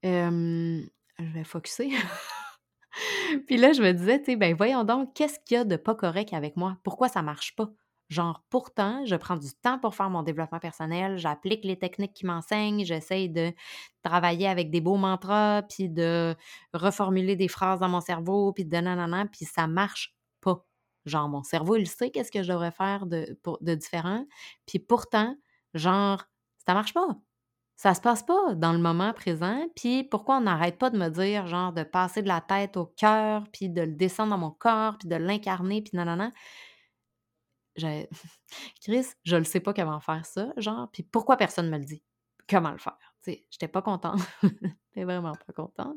je 0.04 0.84
vais 1.18 1.44
focuser. 1.44 1.90
puis 3.48 3.56
là, 3.56 3.72
je 3.72 3.82
me 3.82 3.90
disais, 3.92 4.20
tu 4.20 4.26
sais, 4.26 4.36
ben 4.36 4.54
voyons 4.54 4.84
donc, 4.84 5.12
qu'est-ce 5.12 5.40
qu'il 5.40 5.56
y 5.56 5.60
a 5.60 5.64
de 5.64 5.74
pas 5.74 5.96
correct 5.96 6.32
avec 6.32 6.56
moi? 6.56 6.78
Pourquoi 6.84 7.08
ça 7.08 7.20
marche 7.20 7.56
pas? 7.56 7.68
Genre, 8.10 8.44
pourtant, 8.48 9.04
je 9.06 9.16
prends 9.16 9.36
du 9.36 9.48
temps 9.60 9.80
pour 9.80 9.96
faire 9.96 10.08
mon 10.08 10.22
développement 10.22 10.60
personnel, 10.60 11.18
j'applique 11.18 11.64
les 11.64 11.78
techniques 11.78 12.12
qui 12.12 12.26
m'enseignent, 12.26 12.84
j'essaye 12.84 13.28
de 13.28 13.52
travailler 14.04 14.46
avec 14.46 14.70
des 14.70 14.80
beaux 14.80 14.96
mantras, 14.96 15.62
puis 15.62 15.88
de 15.88 16.36
reformuler 16.72 17.34
des 17.34 17.48
phrases 17.48 17.80
dans 17.80 17.88
mon 17.88 18.00
cerveau, 18.00 18.52
puis 18.52 18.64
de 18.64 18.76
nanana, 18.76 19.26
puis 19.26 19.46
ça 19.46 19.66
marche 19.66 20.14
pas. 20.40 20.64
Genre, 21.06 21.28
mon 21.28 21.42
cerveau, 21.42 21.76
il 21.76 21.88
sait 21.88 22.10
qu'est-ce 22.10 22.30
que 22.30 22.44
je 22.44 22.52
devrais 22.52 22.72
faire 22.72 23.06
de, 23.06 23.36
de 23.60 23.74
différent, 23.74 24.26
puis 24.66 24.78
pourtant, 24.78 25.36
Genre, 25.74 26.24
ça 26.66 26.74
marche 26.74 26.94
pas. 26.94 27.08
Ça 27.76 27.94
se 27.94 28.00
passe 28.00 28.22
pas 28.22 28.54
dans 28.54 28.72
le 28.72 28.78
moment 28.78 29.12
présent. 29.14 29.66
Puis 29.74 30.04
pourquoi 30.04 30.36
on 30.36 30.42
n'arrête 30.42 30.78
pas 30.78 30.90
de 30.90 30.98
me 30.98 31.08
dire, 31.08 31.46
genre, 31.46 31.72
de 31.72 31.82
passer 31.82 32.22
de 32.22 32.28
la 32.28 32.40
tête 32.40 32.76
au 32.76 32.86
cœur, 32.86 33.44
puis 33.52 33.70
de 33.70 33.82
le 33.82 33.92
descendre 33.92 34.30
dans 34.30 34.38
mon 34.38 34.50
corps, 34.50 34.98
puis 34.98 35.08
de 35.08 35.16
l'incarner, 35.16 35.82
puis 35.82 35.92
nanana? 35.96 36.30
Chris, 38.82 39.06
je 39.24 39.36
ne 39.36 39.44
sais 39.44 39.60
pas 39.60 39.72
comment 39.72 40.00
faire 40.00 40.26
ça, 40.26 40.52
genre, 40.56 40.90
puis 40.92 41.02
pourquoi 41.02 41.36
personne 41.36 41.70
me 41.70 41.78
le 41.78 41.84
dit? 41.84 42.02
Comment 42.48 42.72
le 42.72 42.78
faire? 42.78 42.98
Je 43.26 43.32
j'étais 43.50 43.68
pas 43.68 43.82
contente. 43.82 44.20
j'étais 44.90 45.04
vraiment 45.04 45.32
pas 45.32 45.52
contente. 45.52 45.96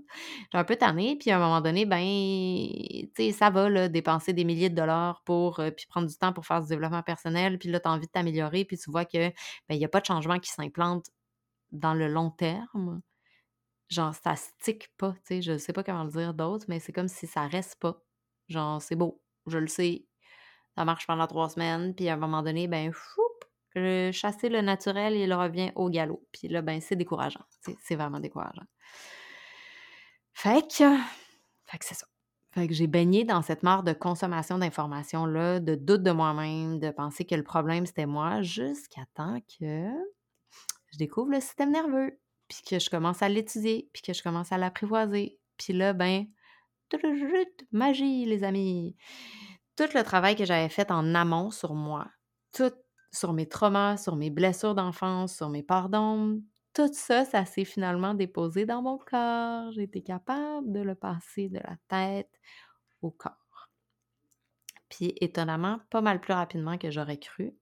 J'ai 0.51 0.57
un 0.57 0.63
peu 0.63 0.75
tanné, 0.75 1.17
puis 1.17 1.31
à 1.31 1.37
un 1.37 1.39
moment 1.39 1.61
donné, 1.61 1.85
ben, 1.85 1.99
tu 1.99 3.09
sais, 3.15 3.31
ça 3.31 3.49
va, 3.49 3.69
là, 3.69 3.89
dépenser 3.89 4.33
des 4.33 4.43
milliers 4.43 4.69
de 4.69 4.75
dollars 4.75 5.21
pour, 5.25 5.59
euh, 5.59 5.71
puis 5.71 5.85
prendre 5.87 6.07
du 6.07 6.15
temps 6.15 6.33
pour 6.33 6.45
faire 6.45 6.61
du 6.61 6.67
développement 6.67 7.03
personnel, 7.03 7.57
puis 7.59 7.69
là, 7.69 7.79
tu 7.79 7.87
as 7.87 7.91
envie 7.91 8.07
de 8.07 8.11
t'améliorer, 8.11 8.65
puis 8.65 8.77
tu 8.77 8.91
vois 8.91 9.05
que, 9.05 9.29
ben, 9.29 9.33
il 9.71 9.77
n'y 9.77 9.85
a 9.85 9.89
pas 9.89 9.99
de 9.99 10.05
changement 10.05 10.39
qui 10.39 10.51
s'implante 10.51 11.07
dans 11.71 11.93
le 11.93 12.07
long 12.07 12.31
terme. 12.31 13.01
Genre, 13.89 14.13
ça 14.15 14.35
stick 14.35 14.89
pas, 14.97 15.13
tu 15.13 15.19
sais, 15.25 15.41
je 15.41 15.57
sais 15.57 15.73
pas 15.73 15.83
comment 15.83 16.03
le 16.03 16.11
dire 16.11 16.33
d'autre, 16.33 16.65
mais 16.69 16.79
c'est 16.79 16.93
comme 16.93 17.07
si 17.07 17.27
ça 17.27 17.47
reste 17.47 17.75
pas. 17.79 18.01
Genre, 18.49 18.81
c'est 18.81 18.95
beau, 18.95 19.21
je 19.47 19.57
le 19.57 19.67
sais, 19.67 20.05
ça 20.75 20.85
marche 20.85 21.07
pendant 21.07 21.27
trois 21.27 21.49
semaines, 21.49 21.93
puis 21.95 22.09
à 22.09 22.13
un 22.13 22.17
moment 22.17 22.43
donné, 22.43 22.67
ben, 22.67 22.91
fou, 22.93 23.21
chasser 24.11 24.49
le 24.49 24.61
naturel, 24.61 25.15
il 25.15 25.33
revient 25.33 25.71
au 25.75 25.89
galop. 25.89 26.27
Puis 26.31 26.47
là, 26.47 26.61
ben, 26.61 26.79
c'est 26.81 26.95
décourageant. 26.95 27.43
C'est 27.81 27.95
vraiment 27.95 28.19
décourageant. 28.19 28.65
Fait 30.33 30.61
que, 30.67 30.97
fait 31.65 31.77
que 31.77 31.85
c'est 31.85 31.95
ça. 31.95 32.07
Fait 32.53 32.67
que 32.67 32.73
j'ai 32.73 32.87
baigné 32.87 33.23
dans 33.23 33.41
cette 33.41 33.63
mare 33.63 33.81
de 33.83 33.93
consommation 33.93 34.59
d'informations-là, 34.59 35.59
de 35.59 35.73
doute 35.73 36.03
de 36.03 36.11
moi-même, 36.11 36.79
de 36.79 36.91
penser 36.91 37.25
que 37.25 37.33
le 37.33 37.43
problème, 37.43 37.85
c'était 37.85 38.05
moi, 38.05 38.43
jusqu'à 38.43 39.05
temps 39.15 39.39
que 39.59 39.89
je 40.91 40.97
découvre 40.97 41.31
le 41.31 41.39
système 41.39 41.71
nerveux, 41.71 42.19
puis 42.47 42.59
que 42.67 42.77
je 42.77 42.91
commence 42.91 43.23
à 43.23 43.29
l'étudier, 43.29 43.89
puis 43.91 44.03
que 44.03 44.13
je 44.13 44.21
commence 44.21 44.51
à 44.51 44.59
l'apprivoiser. 44.59 45.39
Puis 45.57 45.73
là, 45.73 45.93
ben, 45.93 46.27
magie, 47.71 48.25
les 48.25 48.43
amis. 48.43 48.95
Tout 49.75 49.89
le 49.95 50.03
travail 50.03 50.35
que 50.35 50.45
j'avais 50.45 50.69
fait 50.69 50.91
en 50.91 51.15
amont 51.15 51.49
sur 51.49 51.73
moi, 51.73 52.07
tout 52.51 52.71
sur 53.11 53.33
mes 53.33 53.47
traumas, 53.47 53.97
sur 53.97 54.15
mes 54.15 54.29
blessures 54.29 54.75
d'enfance, 54.75 55.35
sur 55.35 55.49
mes 55.49 55.63
pardons. 55.63 56.41
Tout 56.73 56.91
ça, 56.91 57.23
ça 57.23 57.45
s'est 57.45 57.65
finalement 57.65 58.13
déposé 58.15 58.65
dans 58.65 58.81
mon 58.81 58.97
corps. 58.97 59.71
J'ai 59.73 59.83
été 59.83 60.01
capable 60.01 60.71
de 60.71 60.79
le 60.79 60.95
passer 60.95 61.49
de 61.49 61.59
la 61.59 61.77
tête 61.87 62.31
au 63.01 63.11
corps. 63.11 63.69
Puis 64.89 65.13
étonnamment, 65.21 65.79
pas 65.89 66.01
mal 66.01 66.19
plus 66.19 66.33
rapidement 66.33 66.77
que 66.77 66.89
j'aurais 66.91 67.17
cru. 67.19 67.55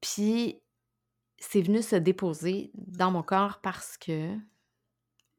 Puis 0.00 0.62
c'est 1.38 1.62
venu 1.62 1.82
se 1.82 1.96
déposer 1.96 2.70
dans 2.74 3.10
mon 3.10 3.22
corps 3.22 3.60
parce 3.62 3.96
que 3.96 4.36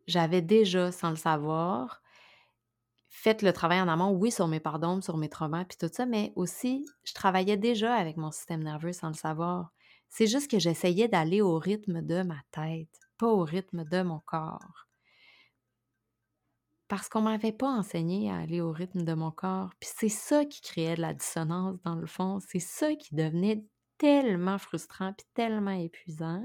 j'avais 0.07 0.41
déjà, 0.41 0.91
sans 0.91 1.12
le 1.12 1.15
savoir, 1.15 2.01
fait 3.10 3.41
le 3.43 3.53
travail 3.53 3.81
en 3.81 3.88
amont, 3.88 4.12
oui, 4.12 4.31
sur 4.31 4.48
mes 4.48 4.60
pardons, 4.60 5.01
sur 5.01 5.17
mes 5.17 5.29
traumas, 5.29 5.65
puis 5.65 5.77
tout 5.77 5.89
ça, 5.93 6.05
mais 6.05 6.33
aussi, 6.36 6.88
je 7.03 7.13
travaillais 7.13 7.57
déjà 7.57 7.93
avec 7.93 8.17
mon 8.17 8.31
système 8.31 8.63
nerveux 8.63 8.93
sans 8.93 9.10
le 9.10 9.13
savoir. 9.13 9.71
C'est 10.12 10.27
juste 10.27 10.51
que 10.51 10.60
j'essayais 10.60 11.08
d'aller 11.08 11.41
au 11.41 11.58
rythme 11.58 12.01
de 12.01 12.22
ma 12.22 12.41
tête, 12.51 13.00
pas 13.18 13.30
au 13.30 13.44
rythme 13.44 13.86
de 13.86 14.01
mon 14.01 14.20
corps. 14.20 14.88
Parce 16.89 17.08
qu'on 17.08 17.22
m'avait 17.22 17.53
pas 17.53 17.70
enseigné 17.70 18.30
à 18.30 18.39
aller 18.39 18.60
au 18.60 18.74
rythme 18.74 19.03
de 19.03 19.13
mon 19.13 19.32
corps. 19.32 19.72
Puis 19.80 19.89
c'est 19.96 20.10
ça 20.10 20.44
qui 20.44 20.60
créait 20.60 20.98
de 20.98 21.01
la 21.01 21.13
dissonance 21.13 21.82
dans 21.84 21.96
le 21.96 22.06
fond. 22.06 22.39
C'est 22.46 22.60
ça 22.60 22.94
qui 22.96 23.15
devenait 23.15 23.63
tellement 23.98 24.58
frustrant 24.58 25.13
puis 25.13 25.25
tellement 25.34 25.72
épuisant. 25.72 26.44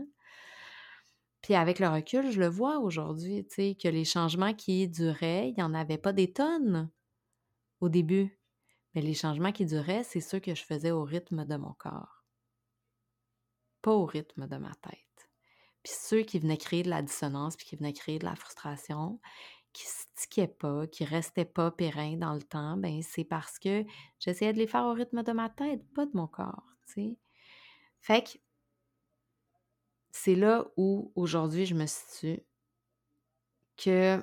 Puis 1.43 1.55
avec 1.55 1.81
le 1.81 1.89
recul, 1.89 2.31
je 2.31 2.39
le 2.39 2.49
vois 2.49 2.79
aujourd'hui, 2.79 3.45
tu 3.49 3.55
sais, 3.55 3.75
que 3.75 3.89
les 3.89 4.05
changements 4.05 4.55
qui 4.55 4.87
duraient, 4.89 5.49
il 5.49 5.55
n'y 5.55 5.63
en 5.65 5.75
avait 5.75 5.99
pas 5.99 6.13
des 6.13 6.33
tonnes 6.33 6.89
au 7.81 7.89
début. 7.89 8.39
Mais 8.95 9.03
les 9.03 9.15
changements 9.15 9.53
qui 9.53 9.65
duraient, 9.67 10.05
c'est 10.05 10.21
ceux 10.21 10.39
que 10.39 10.55
je 10.55 10.63
faisais 10.63 10.93
au 10.93 11.03
rythme 11.03 11.45
de 11.45 11.57
mon 11.57 11.73
corps, 11.73 12.16
au 13.93 14.05
rythme 14.05 14.47
de 14.47 14.57
ma 14.57 14.75
tête. 14.77 15.31
Puis 15.83 15.93
ceux 15.97 16.23
qui 16.23 16.39
venaient 16.39 16.57
créer 16.57 16.83
de 16.83 16.91
la 16.91 17.03
dissonance, 17.03 17.57
puis 17.57 17.67
qui 17.67 17.77
venaient 17.77 17.93
créer 17.93 18.19
de 18.19 18.25
la 18.25 18.35
frustration, 18.35 19.21
qui 19.73 20.41
ne 20.41 20.47
pas, 20.47 20.87
qui 20.87 21.05
restaient 21.05 21.45
pas 21.45 21.71
pérennes 21.71 22.21
dans 22.21 22.35
le 22.35 22.43
temps, 22.43 22.77
ben 22.77 23.03
c'est 23.03 23.25
parce 23.25 23.59
que 23.59 23.85
j'essayais 24.19 24.53
de 24.53 24.59
les 24.59 24.67
faire 24.67 24.85
au 24.85 24.93
rythme 24.93 25.23
de 25.23 25.33
ma 25.33 25.51
tête, 25.51 25.83
pas 25.93 26.07
de 26.07 26.13
mon 26.15 26.27
corps. 26.27 26.65
Fait 28.01 28.23
que 28.23 28.39
c'est 30.13 30.35
là 30.35 30.67
où 30.77 31.13
aujourd'hui 31.15 31.67
je 31.67 31.75
me 31.75 31.87
situe 31.87 32.41
que, 33.77 34.19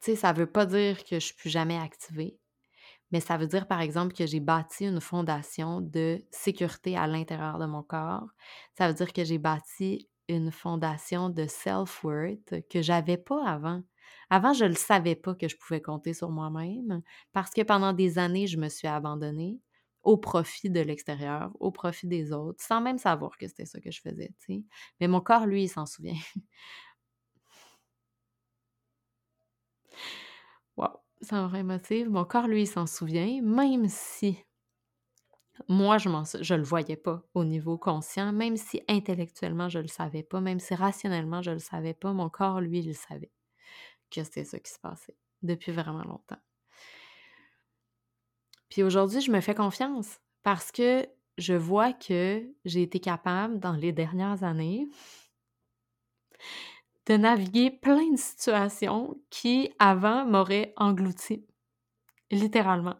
tu 0.00 0.12
sais, 0.12 0.16
ça 0.16 0.32
veut 0.32 0.50
pas 0.50 0.64
dire 0.64 1.04
que 1.04 1.20
je 1.20 1.26
suis 1.26 1.34
plus 1.34 1.50
jamais 1.50 1.76
activée, 1.76 2.38
mais 3.14 3.20
ça 3.20 3.36
veut 3.36 3.46
dire 3.46 3.68
par 3.68 3.80
exemple 3.80 4.12
que 4.12 4.26
j'ai 4.26 4.40
bâti 4.40 4.86
une 4.86 5.00
fondation 5.00 5.80
de 5.80 6.20
sécurité 6.32 6.96
à 6.96 7.06
l'intérieur 7.06 7.60
de 7.60 7.66
mon 7.66 7.84
corps. 7.84 8.26
Ça 8.76 8.88
veut 8.88 8.94
dire 8.94 9.12
que 9.12 9.22
j'ai 9.22 9.38
bâti 9.38 10.08
une 10.28 10.50
fondation 10.50 11.30
de 11.30 11.46
self-worth 11.46 12.66
que 12.68 12.82
j'avais 12.82 13.16
pas 13.16 13.46
avant. 13.46 13.82
Avant, 14.30 14.52
je 14.52 14.64
ne 14.64 14.74
savais 14.74 15.14
pas 15.14 15.36
que 15.36 15.46
je 15.46 15.56
pouvais 15.56 15.80
compter 15.80 16.12
sur 16.12 16.30
moi-même 16.30 17.02
parce 17.32 17.50
que 17.50 17.62
pendant 17.62 17.92
des 17.92 18.18
années, 18.18 18.48
je 18.48 18.58
me 18.58 18.68
suis 18.68 18.88
abandonnée 18.88 19.60
au 20.02 20.16
profit 20.18 20.68
de 20.68 20.80
l'extérieur, 20.80 21.52
au 21.60 21.70
profit 21.70 22.08
des 22.08 22.32
autres, 22.32 22.64
sans 22.64 22.80
même 22.80 22.98
savoir 22.98 23.38
que 23.38 23.46
c'était 23.46 23.64
ça 23.64 23.80
que 23.80 23.92
je 23.92 24.00
faisais. 24.00 24.34
Mais 25.00 25.06
mon 25.06 25.20
corps, 25.20 25.46
lui, 25.46 25.62
il 25.62 25.68
s'en 25.68 25.86
souvient. 25.86 26.16
wow, 30.76 31.00
ça. 31.24 31.50
Mon 32.08 32.24
corps, 32.24 32.46
lui, 32.46 32.66
s'en 32.66 32.86
souvient, 32.86 33.42
même 33.42 33.88
si 33.88 34.38
moi, 35.68 35.98
je 35.98 36.08
ne 36.08 36.58
le 36.58 36.64
voyais 36.64 36.96
pas 36.96 37.22
au 37.34 37.44
niveau 37.44 37.78
conscient, 37.78 38.32
même 38.32 38.56
si 38.56 38.82
intellectuellement, 38.88 39.68
je 39.68 39.78
le 39.78 39.88
savais 39.88 40.22
pas, 40.22 40.40
même 40.40 40.58
si 40.58 40.74
rationnellement, 40.74 41.42
je 41.42 41.52
le 41.52 41.58
savais 41.58 41.94
pas, 41.94 42.12
mon 42.12 42.28
corps, 42.28 42.60
lui, 42.60 42.80
il 42.80 42.94
savait 42.94 43.30
que 44.10 44.24
c'était 44.24 44.44
ça 44.44 44.58
qui 44.58 44.72
se 44.72 44.78
passait 44.78 45.16
depuis 45.42 45.72
vraiment 45.72 46.04
longtemps. 46.04 46.40
Puis 48.68 48.82
aujourd'hui, 48.82 49.20
je 49.20 49.30
me 49.30 49.40
fais 49.40 49.54
confiance 49.54 50.18
parce 50.42 50.72
que 50.72 51.06
je 51.38 51.54
vois 51.54 51.92
que 51.92 52.44
j'ai 52.64 52.82
été 52.82 52.98
capable, 53.00 53.60
dans 53.60 53.74
les 53.74 53.92
dernières 53.92 54.42
années, 54.42 54.88
de 57.06 57.16
naviguer 57.16 57.70
plein 57.70 58.12
de 58.12 58.18
situations 58.18 59.16
qui, 59.30 59.72
avant, 59.78 60.24
m'auraient 60.26 60.72
englouti, 60.76 61.46
littéralement, 62.30 62.96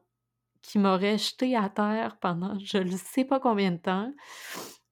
qui 0.63 0.79
m'auraient 0.79 1.19
jeté 1.19 1.57
à 1.57 1.69
terre 1.71 2.19
pendant 2.21 2.59
je 2.61 2.79
ne 2.79 2.97
sais 2.97 3.25
pas 3.25 3.41
combien 3.41 3.73
de 3.73 3.79
temps, 3.79 4.13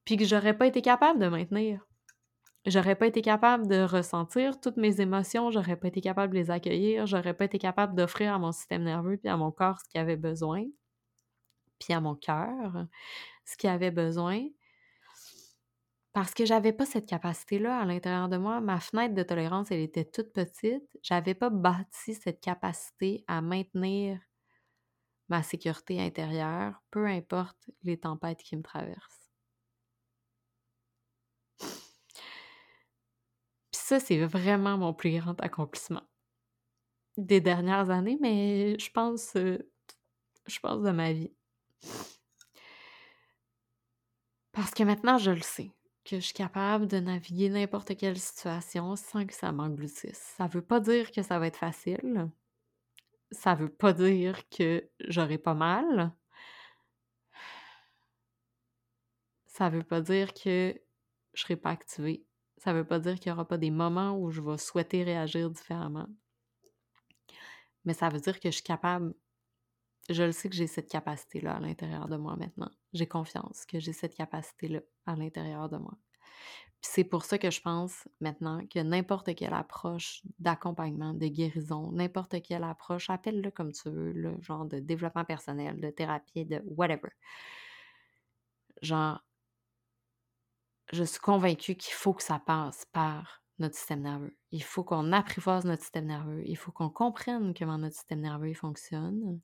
puis 0.04 0.16
que 0.16 0.24
j'aurais 0.24 0.56
pas 0.56 0.66
été 0.66 0.82
capable 0.82 1.20
de 1.20 1.28
maintenir. 1.28 1.86
J'aurais 2.66 2.96
pas 2.96 3.06
été 3.06 3.22
capable 3.22 3.68
de 3.68 3.82
ressentir 3.82 4.60
toutes 4.60 4.76
mes 4.76 5.00
émotions, 5.00 5.50
j'aurais 5.50 5.76
pas 5.76 5.88
été 5.88 6.00
capable 6.00 6.34
de 6.34 6.38
les 6.40 6.50
accueillir, 6.50 7.06
j'aurais 7.06 7.34
pas 7.34 7.44
été 7.46 7.58
capable 7.58 7.94
d'offrir 7.96 8.34
à 8.34 8.38
mon 8.38 8.52
système 8.52 8.84
nerveux 8.84 9.16
puis 9.16 9.28
à 9.28 9.36
mon 9.36 9.52
corps 9.52 9.78
ce 9.80 9.88
qu'il 9.88 10.00
avait 10.00 10.16
besoin. 10.16 10.64
puis 11.78 11.92
à 11.94 12.00
mon 12.00 12.14
cœur 12.14 12.86
ce 13.44 13.56
qu'il 13.56 13.70
avait 13.70 13.90
besoin. 13.90 14.46
Parce 16.12 16.34
que 16.34 16.44
j'avais 16.44 16.72
pas 16.72 16.84
cette 16.84 17.06
capacité-là 17.06 17.80
à 17.80 17.84
l'intérieur 17.86 18.28
de 18.28 18.36
moi. 18.36 18.60
Ma 18.60 18.80
fenêtre 18.80 19.14
de 19.14 19.22
tolérance, 19.22 19.70
elle 19.70 19.80
était 19.80 20.04
toute 20.04 20.32
petite. 20.32 20.84
J'avais 21.02 21.34
pas 21.34 21.48
bâti 21.50 22.14
cette 22.14 22.40
capacité 22.40 23.24
à 23.28 23.40
maintenir 23.40 24.20
ma 25.28 25.42
sécurité 25.42 26.00
intérieure, 26.00 26.82
peu 26.90 27.06
importe 27.06 27.70
les 27.82 27.98
tempêtes 27.98 28.42
qui 28.42 28.56
me 28.56 28.62
traversent. 28.62 29.30
Puis 33.70 33.80
ça, 33.82 33.98
c'est 34.00 34.24
vraiment 34.26 34.76
mon 34.78 34.92
plus 34.92 35.18
grand 35.18 35.40
accomplissement 35.40 36.02
des 37.16 37.40
dernières 37.40 37.90
années, 37.90 38.18
mais 38.20 38.78
je 38.78 38.90
pense, 38.90 39.36
euh, 39.36 39.58
je 40.46 40.58
pense 40.60 40.82
de 40.82 40.90
ma 40.90 41.12
vie. 41.12 41.32
Parce 44.52 44.72
que 44.72 44.82
maintenant, 44.82 45.18
je 45.18 45.30
le 45.30 45.40
sais, 45.42 45.70
que 46.04 46.16
je 46.16 46.24
suis 46.24 46.34
capable 46.34 46.86
de 46.86 46.98
naviguer 46.98 47.48
n'importe 47.48 47.96
quelle 47.96 48.18
situation 48.18 48.96
sans 48.96 49.26
que 49.26 49.34
ça 49.34 49.52
m'engloutisse. 49.52 50.34
Ça 50.36 50.46
veut 50.46 50.62
pas 50.62 50.80
dire 50.80 51.10
que 51.12 51.22
ça 51.22 51.38
va 51.38 51.46
être 51.46 51.56
facile. 51.56 52.30
Ça 53.30 53.54
veut 53.54 53.68
pas 53.68 53.92
dire 53.92 54.48
que 54.48 54.88
j'aurai 55.00 55.38
pas 55.38 55.54
mal. 55.54 56.12
Ça 59.46 59.68
veut 59.68 59.84
pas 59.84 60.00
dire 60.00 60.34
que 60.34 60.74
je 61.34 61.42
serai 61.42 61.56
pas 61.56 61.70
activée. 61.70 62.24
Ça 62.58 62.72
veut 62.72 62.84
pas 62.84 62.98
dire 62.98 63.18
qu'il 63.18 63.30
y 63.30 63.32
aura 63.32 63.46
pas 63.46 63.58
des 63.58 63.70
moments 63.70 64.18
où 64.18 64.30
je 64.30 64.40
vais 64.40 64.58
souhaiter 64.58 65.04
réagir 65.04 65.50
différemment. 65.50 66.08
Mais 67.84 67.94
ça 67.94 68.08
veut 68.08 68.20
dire 68.20 68.38
que 68.38 68.50
je 68.50 68.56
suis 68.56 68.62
capable 68.62 69.14
je 70.08 70.22
le 70.22 70.32
sais 70.32 70.48
que 70.48 70.56
j'ai 70.56 70.66
cette 70.66 70.88
capacité-là 70.88 71.56
à 71.56 71.60
l'intérieur 71.60 72.08
de 72.08 72.16
moi 72.16 72.36
maintenant. 72.36 72.70
J'ai 72.92 73.06
confiance 73.06 73.64
que 73.66 73.80
j'ai 73.80 73.92
cette 73.92 74.14
capacité-là 74.14 74.80
à 75.06 75.16
l'intérieur 75.16 75.68
de 75.68 75.78
moi. 75.78 75.96
Puis 76.80 76.90
c'est 76.92 77.04
pour 77.04 77.24
ça 77.24 77.38
que 77.38 77.50
je 77.50 77.60
pense 77.60 78.08
maintenant 78.20 78.66
que 78.66 78.80
n'importe 78.80 79.34
quelle 79.36 79.54
approche 79.54 80.22
d'accompagnement, 80.40 81.14
de 81.14 81.28
guérison, 81.28 81.92
n'importe 81.92 82.42
quelle 82.42 82.64
approche, 82.64 83.08
appelle-le 83.08 83.50
comme 83.52 83.72
tu 83.72 83.88
veux, 83.88 84.12
le 84.12 84.40
genre 84.42 84.64
de 84.64 84.80
développement 84.80 85.24
personnel, 85.24 85.80
de 85.80 85.90
thérapie, 85.90 86.44
de 86.44 86.60
whatever. 86.66 87.10
Genre, 88.82 89.20
je 90.92 91.04
suis 91.04 91.20
convaincue 91.20 91.76
qu'il 91.76 91.94
faut 91.94 92.14
que 92.14 92.22
ça 92.22 92.40
passe 92.40 92.84
par 92.92 93.42
notre 93.58 93.76
système 93.76 94.02
nerveux. 94.02 94.36
Il 94.50 94.62
faut 94.62 94.82
qu'on 94.82 95.12
apprivoise 95.12 95.64
notre 95.64 95.82
système 95.82 96.06
nerveux. 96.06 96.42
Il 96.46 96.56
faut 96.56 96.72
qu'on 96.72 96.90
comprenne 96.90 97.54
comment 97.54 97.78
notre 97.78 97.94
système 97.94 98.20
nerveux 98.20 98.54
fonctionne 98.54 99.40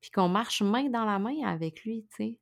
puis 0.00 0.10
qu'on 0.10 0.28
marche 0.28 0.62
main 0.62 0.88
dans 0.88 1.04
la 1.04 1.18
main 1.18 1.42
avec 1.44 1.82
lui, 1.82 2.06
tu 2.10 2.16
sais. 2.16 2.38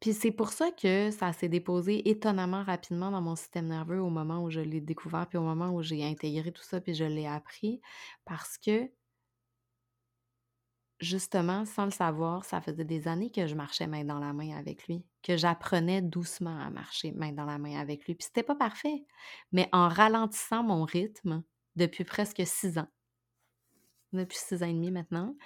Puis 0.00 0.14
c'est 0.14 0.32
pour 0.32 0.50
ça 0.50 0.70
que 0.70 1.10
ça 1.10 1.32
s'est 1.34 1.48
déposé 1.48 2.08
étonnamment 2.08 2.64
rapidement 2.64 3.10
dans 3.10 3.20
mon 3.20 3.36
système 3.36 3.66
nerveux 3.66 4.00
au 4.00 4.08
moment 4.08 4.42
où 4.42 4.50
je 4.50 4.60
l'ai 4.60 4.80
découvert, 4.80 5.26
puis 5.28 5.36
au 5.36 5.42
moment 5.42 5.70
où 5.70 5.82
j'ai 5.82 6.04
intégré 6.04 6.52
tout 6.52 6.62
ça, 6.62 6.80
puis 6.80 6.94
je 6.94 7.04
l'ai 7.04 7.26
appris, 7.26 7.82
parce 8.24 8.56
que 8.56 8.90
justement, 11.00 11.66
sans 11.66 11.84
le 11.84 11.90
savoir, 11.90 12.44
ça 12.44 12.60
faisait 12.60 12.84
des 12.84 13.08
années 13.08 13.30
que 13.30 13.46
je 13.46 13.54
marchais 13.54 13.86
main 13.86 14.04
dans 14.04 14.18
la 14.18 14.32
main 14.32 14.56
avec 14.56 14.86
lui, 14.86 15.04
que 15.22 15.36
j'apprenais 15.36 16.00
doucement 16.02 16.58
à 16.58 16.70
marcher 16.70 17.12
main 17.12 17.32
dans 17.32 17.46
la 17.46 17.58
main 17.58 17.78
avec 17.78 18.06
lui. 18.06 18.14
Puis 18.14 18.26
c'était 18.26 18.42
pas 18.42 18.54
parfait, 18.54 19.04
mais 19.52 19.68
en 19.72 19.88
ralentissant 19.88 20.62
mon 20.62 20.84
rythme 20.84 21.42
depuis 21.76 22.04
presque 22.04 22.42
six 22.46 22.78
ans, 22.78 22.88
depuis 24.12 24.38
six 24.38 24.62
ans 24.62 24.66
et 24.66 24.74
demi 24.74 24.90
maintenant. 24.90 25.36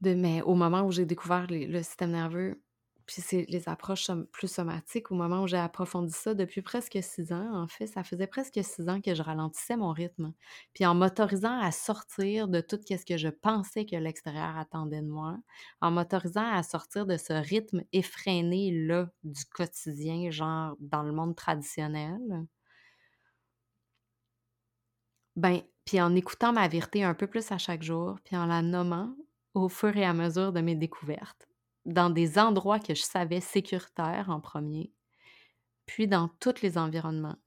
De, 0.00 0.14
mais 0.14 0.42
au 0.42 0.54
moment 0.54 0.82
où 0.82 0.90
j'ai 0.90 1.06
découvert 1.06 1.46
le 1.48 1.80
système 1.82 2.10
nerveux, 2.10 2.60
puis 3.06 3.22
c'est 3.22 3.44
les 3.48 3.68
approches 3.68 4.10
plus 4.32 4.48
somatiques, 4.48 5.10
au 5.10 5.14
moment 5.14 5.42
où 5.42 5.46
j'ai 5.46 5.58
approfondi 5.58 6.12
ça 6.12 6.34
depuis 6.34 6.62
presque 6.62 6.98
six 7.02 7.32
ans, 7.32 7.62
en 7.62 7.66
fait, 7.66 7.86
ça 7.86 8.04
faisait 8.04 8.26
presque 8.26 8.60
six 8.62 8.88
ans 8.88 9.00
que 9.00 9.14
je 9.14 9.22
ralentissais 9.22 9.76
mon 9.76 9.92
rythme. 9.92 10.32
Puis 10.74 10.86
en 10.86 10.94
m'autorisant 10.94 11.58
à 11.60 11.70
sortir 11.72 12.48
de 12.48 12.60
tout 12.60 12.78
ce 12.88 13.04
que 13.04 13.16
je 13.16 13.28
pensais 13.28 13.86
que 13.86 13.96
l'extérieur 13.96 14.56
attendait 14.56 15.02
de 15.02 15.08
moi, 15.08 15.38
en 15.80 15.90
m'autorisant 15.90 16.50
à 16.50 16.62
sortir 16.62 17.06
de 17.06 17.16
ce 17.16 17.32
rythme 17.32 17.82
effréné-là 17.92 19.10
du 19.24 19.44
quotidien, 19.46 20.30
genre 20.30 20.76
dans 20.80 21.02
le 21.02 21.12
monde 21.12 21.36
traditionnel, 21.36 22.20
ben 25.36 25.62
puis 25.84 26.00
en 26.00 26.14
écoutant 26.14 26.52
ma 26.52 26.68
vérité 26.68 27.02
un 27.04 27.14
peu 27.14 27.26
plus 27.26 27.50
à 27.52 27.58
chaque 27.58 27.82
jour, 27.82 28.18
puis 28.24 28.36
en 28.36 28.46
la 28.46 28.62
nommant 28.62 29.14
au 29.54 29.68
fur 29.68 29.96
et 29.96 30.04
à 30.04 30.12
mesure 30.14 30.52
de 30.52 30.60
mes 30.60 30.76
découvertes, 30.76 31.48
dans 31.84 32.10
des 32.10 32.38
endroits 32.38 32.78
que 32.78 32.94
je 32.94 33.02
savais 33.02 33.40
sécuritaires 33.40 34.30
en 34.30 34.40
premier, 34.40 34.92
puis 35.86 36.06
dans 36.08 36.28
tous 36.40 36.62
les 36.62 36.78
environnements, 36.78 37.38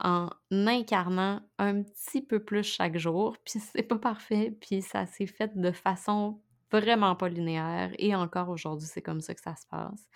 en 0.00 0.30
incarnant 0.50 1.40
un 1.58 1.82
petit 1.82 2.22
peu 2.22 2.44
plus 2.44 2.64
chaque 2.64 2.98
jour, 2.98 3.36
puis 3.44 3.60
c'est 3.60 3.82
pas 3.82 3.98
parfait, 3.98 4.56
puis 4.60 4.82
ça 4.82 5.06
s'est 5.06 5.26
fait 5.26 5.58
de 5.58 5.72
façon 5.72 6.42
vraiment 6.70 7.16
pas 7.16 7.28
linéaire, 7.28 7.92
et 7.98 8.14
encore 8.14 8.48
aujourd'hui, 8.48 8.88
c'est 8.88 9.02
comme 9.02 9.20
ça 9.20 9.34
que 9.34 9.40
ça 9.42 9.54
se 9.56 9.66
passe. 9.66 10.08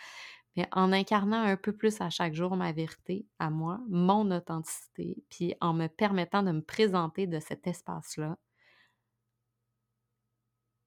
Mais 0.56 0.68
en 0.72 0.92
incarnant 0.92 1.42
un 1.42 1.56
peu 1.56 1.76
plus 1.76 2.00
à 2.00 2.08
chaque 2.08 2.34
jour 2.34 2.56
ma 2.56 2.72
vérité 2.72 3.26
à 3.38 3.50
moi, 3.50 3.78
mon 3.88 4.30
authenticité, 4.30 5.22
puis 5.28 5.54
en 5.60 5.74
me 5.74 5.86
permettant 5.86 6.42
de 6.42 6.52
me 6.52 6.62
présenter 6.62 7.26
de 7.26 7.40
cet 7.40 7.66
espace-là, 7.66 8.38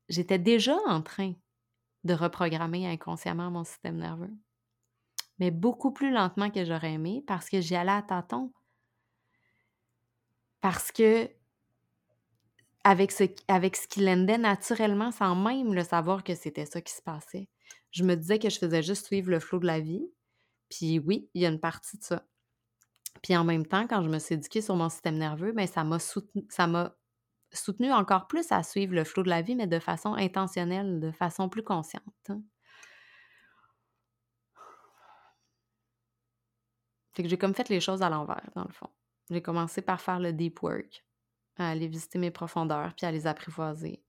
j'étais 0.09 0.39
déjà 0.39 0.75
en 0.87 1.01
train 1.01 1.33
de 2.03 2.13
reprogrammer 2.13 2.87
inconsciemment 2.87 3.51
mon 3.51 3.63
système 3.63 3.97
nerveux. 3.97 4.33
Mais 5.39 5.51
beaucoup 5.51 5.91
plus 5.91 6.11
lentement 6.11 6.49
que 6.49 6.65
j'aurais 6.65 6.93
aimé 6.93 7.23
parce 7.27 7.49
que 7.49 7.61
j'y 7.61 7.75
allais 7.75 7.91
à 7.91 8.01
tâtons. 8.01 8.51
Parce 10.61 10.91
que 10.91 11.29
avec 12.83 13.11
ce, 13.11 13.25
avec 13.47 13.75
ce 13.75 13.87
qui 13.87 14.01
l'endait 14.01 14.37
naturellement 14.37 15.11
sans 15.11 15.35
même 15.35 15.73
le 15.73 15.83
savoir 15.83 16.23
que 16.23 16.35
c'était 16.35 16.65
ça 16.65 16.81
qui 16.81 16.93
se 16.93 17.01
passait 17.01 17.49
je 17.91 18.03
me 18.03 18.15
disais 18.15 18.39
que 18.39 18.49
je 18.49 18.59
faisais 18.59 18.83
juste 18.83 19.05
suivre 19.07 19.31
le 19.31 19.39
flot 19.39 19.59
de 19.59 19.65
la 19.65 19.79
vie. 19.79 20.05
Puis 20.69 20.99
oui, 20.99 21.29
il 21.33 21.41
y 21.41 21.45
a 21.45 21.49
une 21.49 21.59
partie 21.59 21.97
de 21.97 22.03
ça. 22.03 22.25
Puis 23.23 23.35
en 23.35 23.43
même 23.43 23.65
temps, 23.65 23.87
quand 23.87 24.03
je 24.03 24.09
me 24.09 24.19
suis 24.19 24.35
éduquée 24.35 24.61
sur 24.61 24.75
mon 24.75 24.89
système 24.89 25.17
nerveux, 25.17 25.51
bien, 25.51 25.67
ça 25.67 25.83
m'a 25.83 25.99
soutenu, 25.99 26.45
ça 26.49 26.67
m'a 26.67 26.95
soutenu 27.51 27.91
encore 27.91 28.27
plus 28.27 28.51
à 28.51 28.63
suivre 28.63 28.93
le 28.93 29.03
flot 29.03 29.23
de 29.23 29.29
la 29.29 29.41
vie, 29.41 29.55
mais 29.55 29.67
de 29.67 29.79
façon 29.79 30.13
intentionnelle, 30.13 30.99
de 30.99 31.11
façon 31.11 31.49
plus 31.49 31.63
consciente. 31.63 32.03
Hein. 32.29 32.41
Fait 37.13 37.23
que 37.23 37.29
j'ai 37.29 37.37
comme 37.37 37.55
fait 37.55 37.69
les 37.69 37.81
choses 37.81 38.01
à 38.01 38.09
l'envers, 38.09 38.49
dans 38.55 38.63
le 38.63 38.71
fond. 38.71 38.89
J'ai 39.29 39.41
commencé 39.41 39.81
par 39.81 39.99
faire 39.99 40.19
le 40.19 40.31
deep 40.31 40.61
work, 40.61 41.05
à 41.57 41.69
aller 41.69 41.87
visiter 41.87 42.17
mes 42.19 42.31
profondeurs, 42.31 42.93
puis 42.95 43.05
à 43.05 43.11
les 43.11 43.27
apprivoiser, 43.27 44.03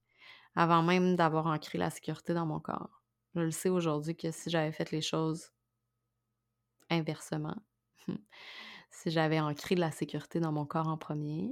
avant 0.55 0.81
même 0.83 1.15
d'avoir 1.15 1.47
ancré 1.47 1.77
la 1.77 1.89
sécurité 1.89 2.33
dans 2.33 2.45
mon 2.45 2.59
corps. 2.59 3.01
Je 3.35 3.41
le 3.41 3.51
sais 3.51 3.69
aujourd'hui 3.69 4.15
que 4.15 4.31
si 4.31 4.49
j'avais 4.49 4.71
fait 4.71 4.91
les 4.91 5.01
choses 5.01 5.51
inversement, 6.89 7.55
si 8.91 9.11
j'avais 9.11 9.39
ancré 9.39 9.75
de 9.75 9.79
la 9.79 9.91
sécurité 9.91 10.39
dans 10.39 10.51
mon 10.51 10.65
corps 10.65 10.87
en 10.87 10.97
premier, 10.97 11.51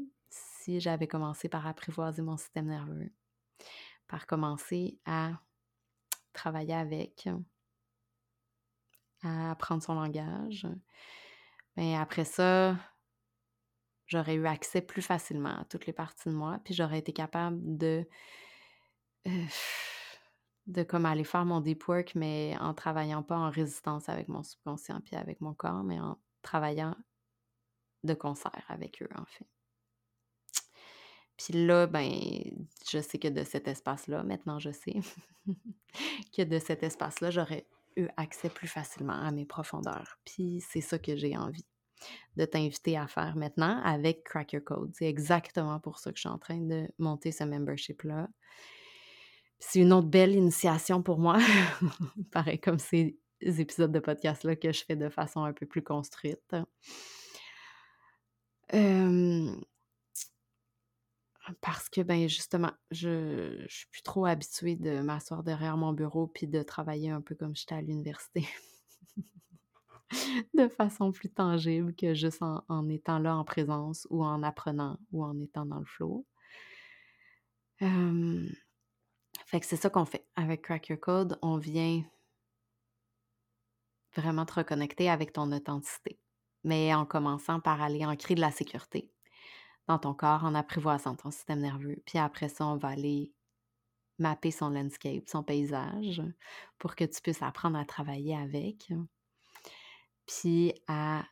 si 0.69 0.79
j'avais 0.79 1.07
commencé 1.07 1.49
par 1.49 1.65
apprivoiser 1.65 2.21
mon 2.21 2.37
système 2.37 2.67
nerveux, 2.67 3.11
par 4.07 4.27
commencer 4.27 4.99
à 5.03 5.31
travailler 6.31 6.75
avec, 6.75 7.27
à 9.23 9.49
apprendre 9.51 9.81
son 9.81 9.95
langage, 9.95 10.67
mais 11.75 11.95
après 11.95 12.23
ça, 12.23 12.77
j'aurais 14.05 14.35
eu 14.35 14.45
accès 14.45 14.81
plus 14.81 15.01
facilement 15.01 15.59
à 15.59 15.65
toutes 15.65 15.87
les 15.87 15.93
parties 15.93 16.29
de 16.29 16.35
moi, 16.35 16.59
puis 16.63 16.75
j'aurais 16.75 16.99
été 16.99 17.13
capable 17.13 17.59
de 17.77 18.07
euh, 19.27 19.45
de 20.67 20.83
comme 20.83 21.07
aller 21.07 21.23
faire 21.23 21.45
mon 21.45 21.61
deep 21.61 21.87
work, 21.87 22.13
mais 22.13 22.55
en 22.59 22.75
travaillant 22.75 23.23
pas 23.23 23.37
en 23.37 23.49
résistance 23.49 24.07
avec 24.07 24.27
mon 24.27 24.43
subconscient 24.43 25.01
puis 25.01 25.15
avec 25.15 25.41
mon 25.41 25.55
corps, 25.55 25.83
mais 25.83 25.99
en 25.99 26.21
travaillant 26.43 26.95
de 28.03 28.13
concert 28.13 28.65
avec 28.67 29.01
eux, 29.01 29.09
en 29.15 29.25
fait. 29.25 29.47
Puis 31.39 31.65
là, 31.65 31.87
ben, 31.87 32.11
je 32.87 32.99
sais 32.99 33.17
que 33.17 33.29
de 33.29 33.43
cet 33.43 33.67
espace-là, 33.67 34.23
maintenant 34.23 34.59
je 34.59 34.71
sais, 34.71 34.99
que 36.35 36.43
de 36.43 36.59
cet 36.59 36.83
espace-là, 36.83 37.31
j'aurais 37.31 37.65
eu 37.95 38.07
accès 38.17 38.49
plus 38.49 38.67
facilement 38.67 39.13
à 39.13 39.31
mes 39.31 39.45
profondeurs. 39.45 40.19
Puis 40.25 40.63
c'est 40.69 40.81
ça 40.81 40.99
que 40.99 41.15
j'ai 41.15 41.37
envie 41.37 41.65
de 42.35 42.45
t'inviter 42.45 42.97
à 42.97 43.07
faire 43.07 43.35
maintenant 43.35 43.81
avec 43.83 44.23
Cracker 44.23 44.61
Code. 44.61 44.91
C'est 44.93 45.07
exactement 45.07 45.79
pour 45.79 45.99
ça 45.99 46.11
que 46.11 46.17
je 46.17 46.21
suis 46.21 46.29
en 46.29 46.37
train 46.37 46.59
de 46.59 46.87
monter 46.97 47.31
ce 47.31 47.43
membership-là 47.43 48.27
c'est 49.59 49.79
une 49.79 49.93
autre 49.93 50.07
belle 50.07 50.33
initiation 50.33 51.03
pour 51.03 51.19
moi. 51.19 51.37
Pareil 52.31 52.59
comme 52.59 52.79
ces 52.79 53.17
épisodes 53.41 53.91
de 53.91 53.99
podcast-là 53.99 54.55
que 54.55 54.71
je 54.71 54.83
fais 54.85 54.95
de 54.95 55.09
façon 55.09 55.43
un 55.43 55.53
peu 55.53 55.65
plus 55.65 55.83
construite. 55.83 56.55
Parce 61.61 61.89
que, 61.89 62.01
ben, 62.01 62.27
justement, 62.27 62.71
je 62.91 63.65
suis 63.67 63.87
plus 63.87 64.01
trop 64.01 64.25
habituée 64.25 64.75
de 64.75 65.01
m'asseoir 65.01 65.43
derrière 65.43 65.77
mon 65.77 65.93
bureau 65.93 66.27
puis 66.27 66.47
de 66.47 66.61
travailler 66.61 67.09
un 67.09 67.21
peu 67.21 67.35
comme 67.35 67.55
j'étais 67.55 67.75
à 67.75 67.81
l'université. 67.81 68.47
De 70.55 70.67
façon 70.67 71.11
plus 71.11 71.29
tangible 71.29 71.93
que 71.93 72.15
juste 72.15 72.41
en 72.41 72.63
en 72.67 72.89
étant 72.89 73.19
là 73.19 73.35
en 73.35 73.43
présence 73.43 74.07
ou 74.09 74.25
en 74.25 74.41
apprenant 74.41 74.97
ou 75.11 75.23
en 75.23 75.39
étant 75.39 75.67
dans 75.67 75.77
le 75.77 75.85
flow. 75.85 76.25
Fait 79.45 79.59
que 79.59 79.65
c'est 79.65 79.77
ça 79.77 79.89
qu'on 79.89 80.05
fait. 80.05 80.27
Avec 80.35 80.63
Crack 80.63 80.89
Your 80.89 80.99
Code, 80.99 81.39
on 81.41 81.57
vient 81.57 82.03
vraiment 84.15 84.45
te 84.45 84.53
reconnecter 84.53 85.09
avec 85.09 85.33
ton 85.33 85.51
authenticité, 85.51 86.19
mais 86.63 86.93
en 86.93 87.05
commençant 87.05 87.59
par 87.59 87.81
aller 87.81 88.05
ancrer 88.05 88.35
de 88.35 88.41
la 88.41 88.51
sécurité 88.51 89.11
dans 89.89 89.97
ton 89.97 90.13
corps, 90.13 90.43
en 90.43 90.53
apprivoisant 90.53 91.15
ton 91.15 91.31
système 91.31 91.61
nerveux. 91.61 91.99
Puis 92.05 92.19
après 92.19 92.47
ça, 92.47 92.67
on 92.67 92.77
va 92.77 92.89
aller 92.89 93.33
mapper 94.19 94.51
son 94.51 94.69
landscape, 94.69 95.27
son 95.27 95.41
paysage, 95.43 96.21
pour 96.77 96.95
que 96.95 97.05
tu 97.05 97.19
puisses 97.21 97.41
apprendre 97.41 97.77
à 97.77 97.85
travailler 97.85 98.35
avec. 98.35 98.93
Puis 100.27 100.73
à 100.87 101.25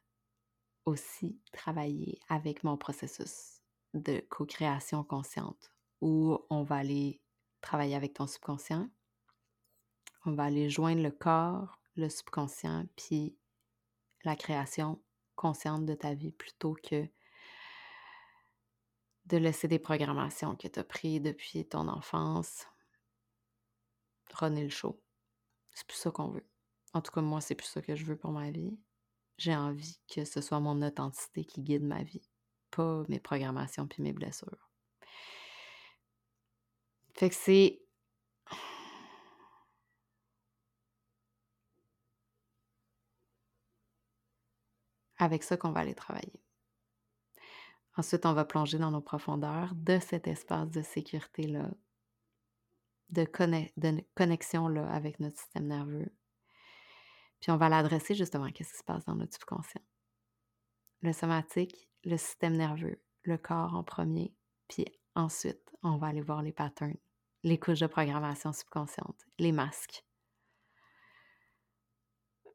aussi 0.86 1.40
travailler 1.52 2.20
avec 2.30 2.64
mon 2.64 2.78
processus 2.78 3.62
de 3.94 4.26
co-création 4.30 5.04
consciente, 5.04 5.72
où 6.02 6.40
on 6.50 6.64
va 6.64 6.78
aller 6.78 7.22
travailler 7.62 7.96
avec 7.96 8.16
ton 8.16 8.26
subconscient. 8.26 8.90
On 10.26 10.34
va 10.34 10.46
aller 10.46 10.68
joindre 10.70 11.04
le 11.04 11.12
corps, 11.12 11.80
le 11.96 12.10
subconscient, 12.10 12.88
puis 12.96 13.38
la 14.24 14.36
création 14.36 15.00
consciente 15.36 15.86
de 15.86 15.94
ta 15.94 16.16
vie 16.16 16.32
plutôt 16.32 16.76
que 16.82 17.08
de 19.28 19.38
laisser 19.38 19.68
des 19.68 19.80
programmations 19.80 20.56
que 20.56 20.68
tu 20.68 20.80
as 20.80 20.84
prises 20.84 21.22
depuis 21.22 21.66
ton 21.66 21.88
enfance 21.88 22.66
runner 24.34 24.64
le 24.64 24.70
show. 24.70 25.02
C'est 25.74 25.88
plus 25.88 25.98
ça 25.98 26.12
qu'on 26.12 26.30
veut. 26.30 26.46
En 26.94 27.02
tout 27.02 27.12
cas, 27.12 27.22
moi, 27.22 27.42
c'est 27.42 27.56
plus 27.56 27.68
ça 27.68 27.82
que 27.82 27.96
je 27.96 28.06
veux 28.06 28.18
pour 28.18 28.32
ma 28.32 28.52
vie. 28.52 28.78
J'ai 29.38 29.56
envie 29.56 30.00
que 30.08 30.26
ce 30.26 30.42
soit 30.42 30.60
mon 30.60 30.82
authenticité 30.82 31.46
qui 31.46 31.62
guide 31.62 31.84
ma 31.84 32.04
vie, 32.04 32.28
pas 32.72 33.04
mes 33.08 33.20
programmations 33.20 33.88
puis 33.88 34.02
mes 34.02 34.14
blessures. 34.14 34.70
Fait 37.14 37.30
que 37.30 37.36
c'est 37.36 37.82
avec 45.18 45.44
ça 45.44 45.58
qu'on 45.58 45.72
va 45.72 45.82
aller 45.82 45.96
travailler. 45.96 46.42
Ensuite, 47.98 48.28
on 48.28 48.34
va 48.34 48.46
plonger 48.46 48.78
dans 48.78 48.92
nos 48.92 49.02
profondeurs 49.02 49.74
de 49.74 49.98
cet 49.98 50.28
espace 50.28 50.70
de 50.70 50.84
sécurité-là, 50.84 51.72
de, 53.10 53.26
connexion-là 54.14 54.88
avec 54.92 55.20
notre 55.20 55.40
système 55.40 55.66
nerveux. 55.66 56.14
Puis 57.40 57.52
on 57.52 57.58
va 57.58 57.70
l'adresser 57.70 58.14
justement 58.14 58.52
qu'est-ce 58.52 58.72
qui 58.72 58.78
se 58.78 58.84
passe 58.84 59.06
dans 59.06 59.16
notre 59.16 59.34
subconscient? 59.34 59.82
Le 61.02 61.12
somatique, 61.12 61.90
le 62.04 62.18
système 62.18 62.56
nerveux, 62.56 63.02
le 63.24 63.38
corps 63.40 63.74
en 63.74 63.84
premier, 63.84 64.32
puis 64.68 64.86
ensuite, 65.16 65.74
on 65.82 65.98
va 65.98 66.08
aller 66.08 66.22
voir 66.22 66.44
les 66.44 66.52
patterns, 66.52 66.98
les 67.44 67.60
couches 67.60 67.80
de 67.80 67.88
programmation 67.88 68.54
subconsciente, 68.54 69.26
les 69.40 69.52
masques. 69.52 70.04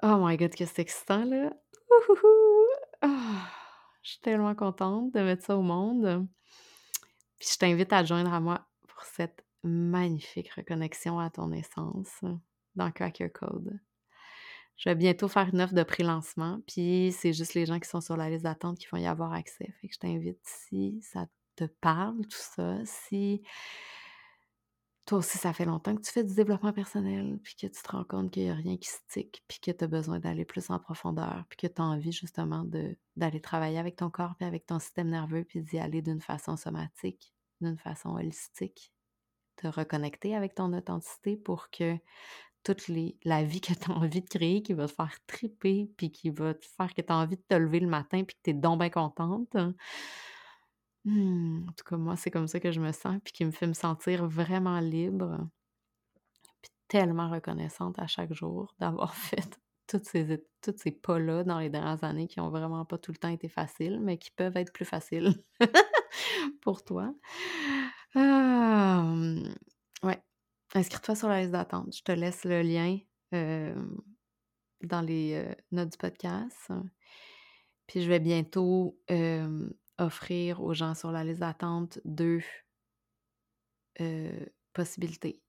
Oh 0.04 0.18
my 0.20 0.36
god, 0.36 0.54
que 0.54 0.66
c'est 0.66 0.82
excitant 0.82 1.24
là! 1.24 1.52
Ah, 3.00 3.61
je 4.02 4.10
suis 4.10 4.20
tellement 4.20 4.54
contente 4.54 5.12
de 5.12 5.20
mettre 5.20 5.44
ça 5.44 5.56
au 5.56 5.62
monde. 5.62 6.26
Puis 7.38 7.48
je 7.52 7.58
t'invite 7.58 7.92
à 7.92 8.02
te 8.02 8.08
joindre 8.08 8.32
à 8.32 8.40
moi 8.40 8.66
pour 8.88 9.02
cette 9.04 9.44
magnifique 9.62 10.52
reconnexion 10.52 11.18
à 11.18 11.30
ton 11.30 11.52
essence 11.52 12.20
dans 12.74 12.90
Crack 12.90 13.20
Your 13.20 13.32
Code. 13.32 13.80
Je 14.76 14.88
vais 14.88 14.94
bientôt 14.94 15.28
faire 15.28 15.48
une 15.52 15.60
offre 15.60 15.74
de 15.74 15.82
pré-lancement, 15.82 16.60
puis 16.66 17.14
c'est 17.16 17.32
juste 17.32 17.54
les 17.54 17.66
gens 17.66 17.78
qui 17.78 17.88
sont 17.88 18.00
sur 18.00 18.16
la 18.16 18.30
liste 18.30 18.44
d'attente 18.44 18.78
qui 18.78 18.88
vont 18.90 18.98
y 18.98 19.06
avoir 19.06 19.32
accès. 19.32 19.72
Fait 19.80 19.88
que 19.88 19.94
je 19.94 19.98
t'invite 19.98 20.40
si 20.42 21.00
ça 21.02 21.26
te 21.56 21.64
parle, 21.64 22.22
tout 22.22 22.38
ça, 22.38 22.78
si 22.84 23.42
toi 25.04 25.18
aussi, 25.18 25.36
ça 25.38 25.52
fait 25.52 25.64
longtemps 25.64 25.96
que 25.96 26.02
tu 26.02 26.12
fais 26.12 26.22
du 26.22 26.34
développement 26.34 26.72
personnel, 26.72 27.38
puis 27.42 27.54
que 27.56 27.66
tu 27.66 27.82
te 27.82 27.90
rends 27.90 28.04
compte 28.04 28.30
qu'il 28.30 28.44
n'y 28.44 28.50
a 28.50 28.54
rien 28.54 28.76
qui 28.76 28.88
stick, 28.88 29.42
puis 29.48 29.58
que 29.58 29.70
tu 29.72 29.84
as 29.84 29.88
besoin 29.88 30.20
d'aller 30.20 30.44
plus 30.44 30.70
en 30.70 30.78
profondeur, 30.78 31.44
puis 31.48 31.56
que 31.56 31.66
tu 31.66 31.82
as 31.82 31.84
envie 31.84 32.12
justement 32.12 32.64
d'aller 33.16 33.40
travailler 33.40 33.78
avec 33.78 33.96
ton 33.96 34.10
corps, 34.10 34.34
puis 34.38 34.46
avec 34.46 34.66
ton 34.66 34.78
système 34.78 35.08
nerveux, 35.08 35.44
puis 35.44 35.60
d'y 35.62 35.78
aller 35.78 36.02
d'une 36.02 36.20
façon 36.20 36.56
somatique, 36.56 37.34
d'une 37.60 37.78
façon 37.78 38.10
holistique, 38.10 38.92
te 39.56 39.66
reconnecter 39.66 40.36
avec 40.36 40.54
ton 40.54 40.72
authenticité 40.72 41.36
pour 41.36 41.70
que 41.70 41.96
toute 42.62 42.88
la 43.24 43.42
vie 43.42 43.60
que 43.60 43.74
tu 43.74 43.90
as 43.90 43.94
envie 43.94 44.22
de 44.22 44.28
créer, 44.28 44.62
qui 44.62 44.72
va 44.72 44.86
te 44.86 44.92
faire 44.92 45.18
triper, 45.26 45.90
puis 45.96 46.12
qui 46.12 46.30
va 46.30 46.54
te 46.54 46.66
faire 46.76 46.94
que 46.94 47.02
tu 47.02 47.12
as 47.12 47.16
envie 47.16 47.36
de 47.36 47.42
te 47.48 47.56
lever 47.56 47.80
le 47.80 47.88
matin, 47.88 48.22
puis 48.22 48.36
que 48.36 48.40
tu 48.44 48.50
es 48.50 48.54
donc 48.54 48.78
bien 48.78 48.90
contente. 48.90 49.56
Mmh, 51.04 51.66
en 51.68 51.72
tout 51.72 51.84
cas, 51.84 51.96
moi, 51.96 52.16
c'est 52.16 52.30
comme 52.30 52.46
ça 52.46 52.60
que 52.60 52.70
je 52.70 52.80
me 52.80 52.92
sens, 52.92 53.18
puis 53.24 53.32
qui 53.32 53.44
me 53.44 53.50
fait 53.50 53.66
me 53.66 53.72
sentir 53.72 54.26
vraiment 54.26 54.78
libre, 54.80 55.48
puis 56.60 56.70
tellement 56.88 57.28
reconnaissante 57.30 57.98
à 57.98 58.06
chaque 58.06 58.32
jour 58.32 58.74
d'avoir 58.78 59.14
fait 59.16 59.58
toutes 59.88 60.04
ces, 60.04 60.44
toutes 60.62 60.78
ces 60.78 60.92
pas-là 60.92 61.44
dans 61.44 61.58
les 61.58 61.68
dernières 61.70 62.04
années 62.04 62.28
qui 62.28 62.40
ont 62.40 62.50
vraiment 62.50 62.84
pas 62.84 62.98
tout 62.98 63.12
le 63.12 63.18
temps 63.18 63.28
été 63.28 63.48
faciles, 63.48 64.00
mais 64.00 64.16
qui 64.18 64.30
peuvent 64.30 64.56
être 64.56 64.72
plus 64.72 64.84
faciles 64.84 65.34
pour 66.62 66.84
toi. 66.84 67.14
ouais. 70.02 70.22
Inscris-toi 70.74 71.14
sur 71.14 71.28
la 71.28 71.40
liste 71.40 71.52
d'attente. 71.52 71.94
Je 71.94 72.02
te 72.02 72.12
laisse 72.12 72.44
le 72.44 72.62
lien 72.62 72.98
dans 74.82 75.00
les 75.02 75.54
notes 75.70 75.90
du 75.90 75.98
podcast. 75.98 76.72
Puis 77.86 78.02
je 78.02 78.08
vais 78.08 78.20
bientôt 78.20 78.98
offrir 79.98 80.62
aux 80.62 80.74
gens 80.74 80.94
sur 80.94 81.12
la 81.12 81.24
liste 81.24 81.40
d'attente 81.40 82.00
deux 82.04 82.42
possibilités 84.72 85.42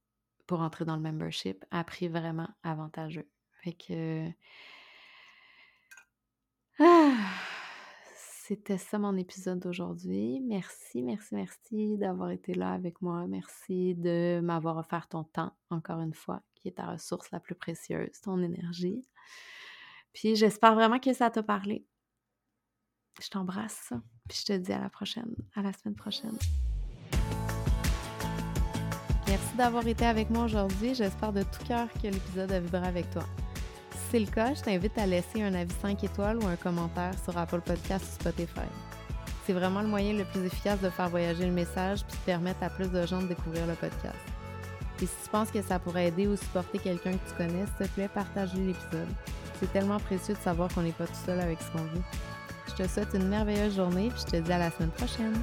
pour 0.46 0.62
entrer 0.62 0.86
dans 0.86 0.96
le 0.96 1.02
membership 1.02 1.64
à 1.72 1.84
prix 1.84 2.08
vraiment 2.08 2.50
avantageux. 2.64 3.28
Fait 3.64 3.74
que. 3.74 4.30
C'était 8.46 8.78
ça 8.78 9.00
mon 9.00 9.16
épisode 9.16 9.60
d'aujourd'hui. 9.60 10.42
Merci, 10.42 11.02
merci, 11.02 11.34
merci 11.34 11.98
d'avoir 11.98 12.30
été 12.30 12.54
là 12.54 12.74
avec 12.74 13.02
moi. 13.02 13.26
Merci 13.26 13.96
de 13.96 14.42
m'avoir 14.44 14.76
offert 14.76 15.08
ton 15.08 15.24
temps, 15.24 15.54
encore 15.70 16.02
une 16.02 16.14
fois, 16.14 16.42
qui 16.54 16.68
est 16.68 16.74
ta 16.74 16.88
ressource 16.88 17.32
la 17.32 17.40
plus 17.40 17.56
précieuse, 17.56 18.20
ton 18.22 18.44
énergie. 18.44 19.08
Puis 20.12 20.36
j'espère 20.36 20.76
vraiment 20.76 21.00
que 21.00 21.14
ça 21.14 21.30
t'a 21.30 21.42
parlé. 21.42 21.86
Je 23.22 23.30
t'embrasse. 23.30 23.94
Puis 24.28 24.40
je 24.42 24.54
te 24.54 24.58
dis 24.58 24.74
à 24.74 24.80
la 24.80 24.90
prochaine, 24.90 25.36
à 25.56 25.62
la 25.62 25.72
semaine 25.74 25.96
prochaine. 25.96 26.38
Merci 29.28 29.56
d'avoir 29.58 29.88
été 29.88 30.06
avec 30.06 30.30
moi 30.30 30.46
aujourd'hui. 30.46 30.96
J'espère 30.96 31.34
de 31.34 31.44
tout 31.44 31.64
cœur 31.68 31.88
que 31.94 32.08
l'épisode 32.08 32.52
a 32.52 32.60
vibré 32.60 32.86
avec 32.86 33.10
toi. 33.12 33.24
Si 33.92 33.98
c'est 34.12 34.20
le 34.20 34.26
cas, 34.28 34.54
je 34.54 34.62
t'invite 34.62 34.98
à 34.98 35.06
laisser 35.06 35.42
un 35.42 35.54
avis 35.54 35.74
5 35.82 36.04
étoiles 36.04 36.38
ou 36.38 36.48
un 36.48 36.56
commentaire 36.56 37.14
sur 37.24 37.38
Apple 37.38 37.62
Podcast 37.62 38.06
ou 38.06 38.22
Spotify. 38.22 38.68
C'est 39.46 39.54
vraiment 39.54 39.82
le 39.82 39.88
moyen 39.88 40.14
le 40.14 40.26
plus 40.26 40.46
efficace 40.46 40.80
de 40.82 40.90
faire 40.90 41.10
voyager 41.10 41.46
le 41.46 41.52
message 41.52 42.04
puis 42.06 42.18
de 42.18 42.24
permettre 42.24 42.64
à 42.64 42.70
plus 42.70 42.90
de 42.90 43.06
gens 43.06 43.22
de 43.22 43.28
découvrir 43.28 43.66
le 43.68 43.74
podcast. 43.74 44.18
Et 45.02 45.06
si 45.06 45.16
tu 45.24 45.30
penses 45.30 45.52
que 45.52 45.62
ça 45.62 45.80
pourrait 45.80 46.08
aider 46.08 46.28
ou 46.28 46.36
supporter 46.36 46.80
quelqu'un 46.80 47.14
que 47.14 47.30
tu 47.30 47.36
connais, 47.36 47.66
s'il 47.66 47.88
te 47.88 47.94
plaît, 47.94 48.08
partage 48.08 48.54
l'épisode. 48.54 49.10
C'est 49.60 49.72
tellement 49.72 50.00
précieux 50.00 50.34
de 50.34 50.40
savoir 50.40 50.74
qu'on 50.74 50.82
n'est 50.82 50.92
pas 50.92 51.08
tout 51.08 51.26
seul 51.26 51.40
avec 51.40 51.60
ce 51.62 51.72
qu'on 51.72 51.84
vit. 51.86 52.02
Je 52.78 52.84
te 52.84 52.90
souhaite 52.90 53.10
une 53.14 53.28
merveilleuse 53.28 53.76
journée 53.76 54.10
puis 54.10 54.24
je 54.26 54.32
te 54.32 54.38
dis 54.38 54.52
à 54.52 54.58
la 54.58 54.72
semaine 54.72 54.90
prochaine. 54.92 55.34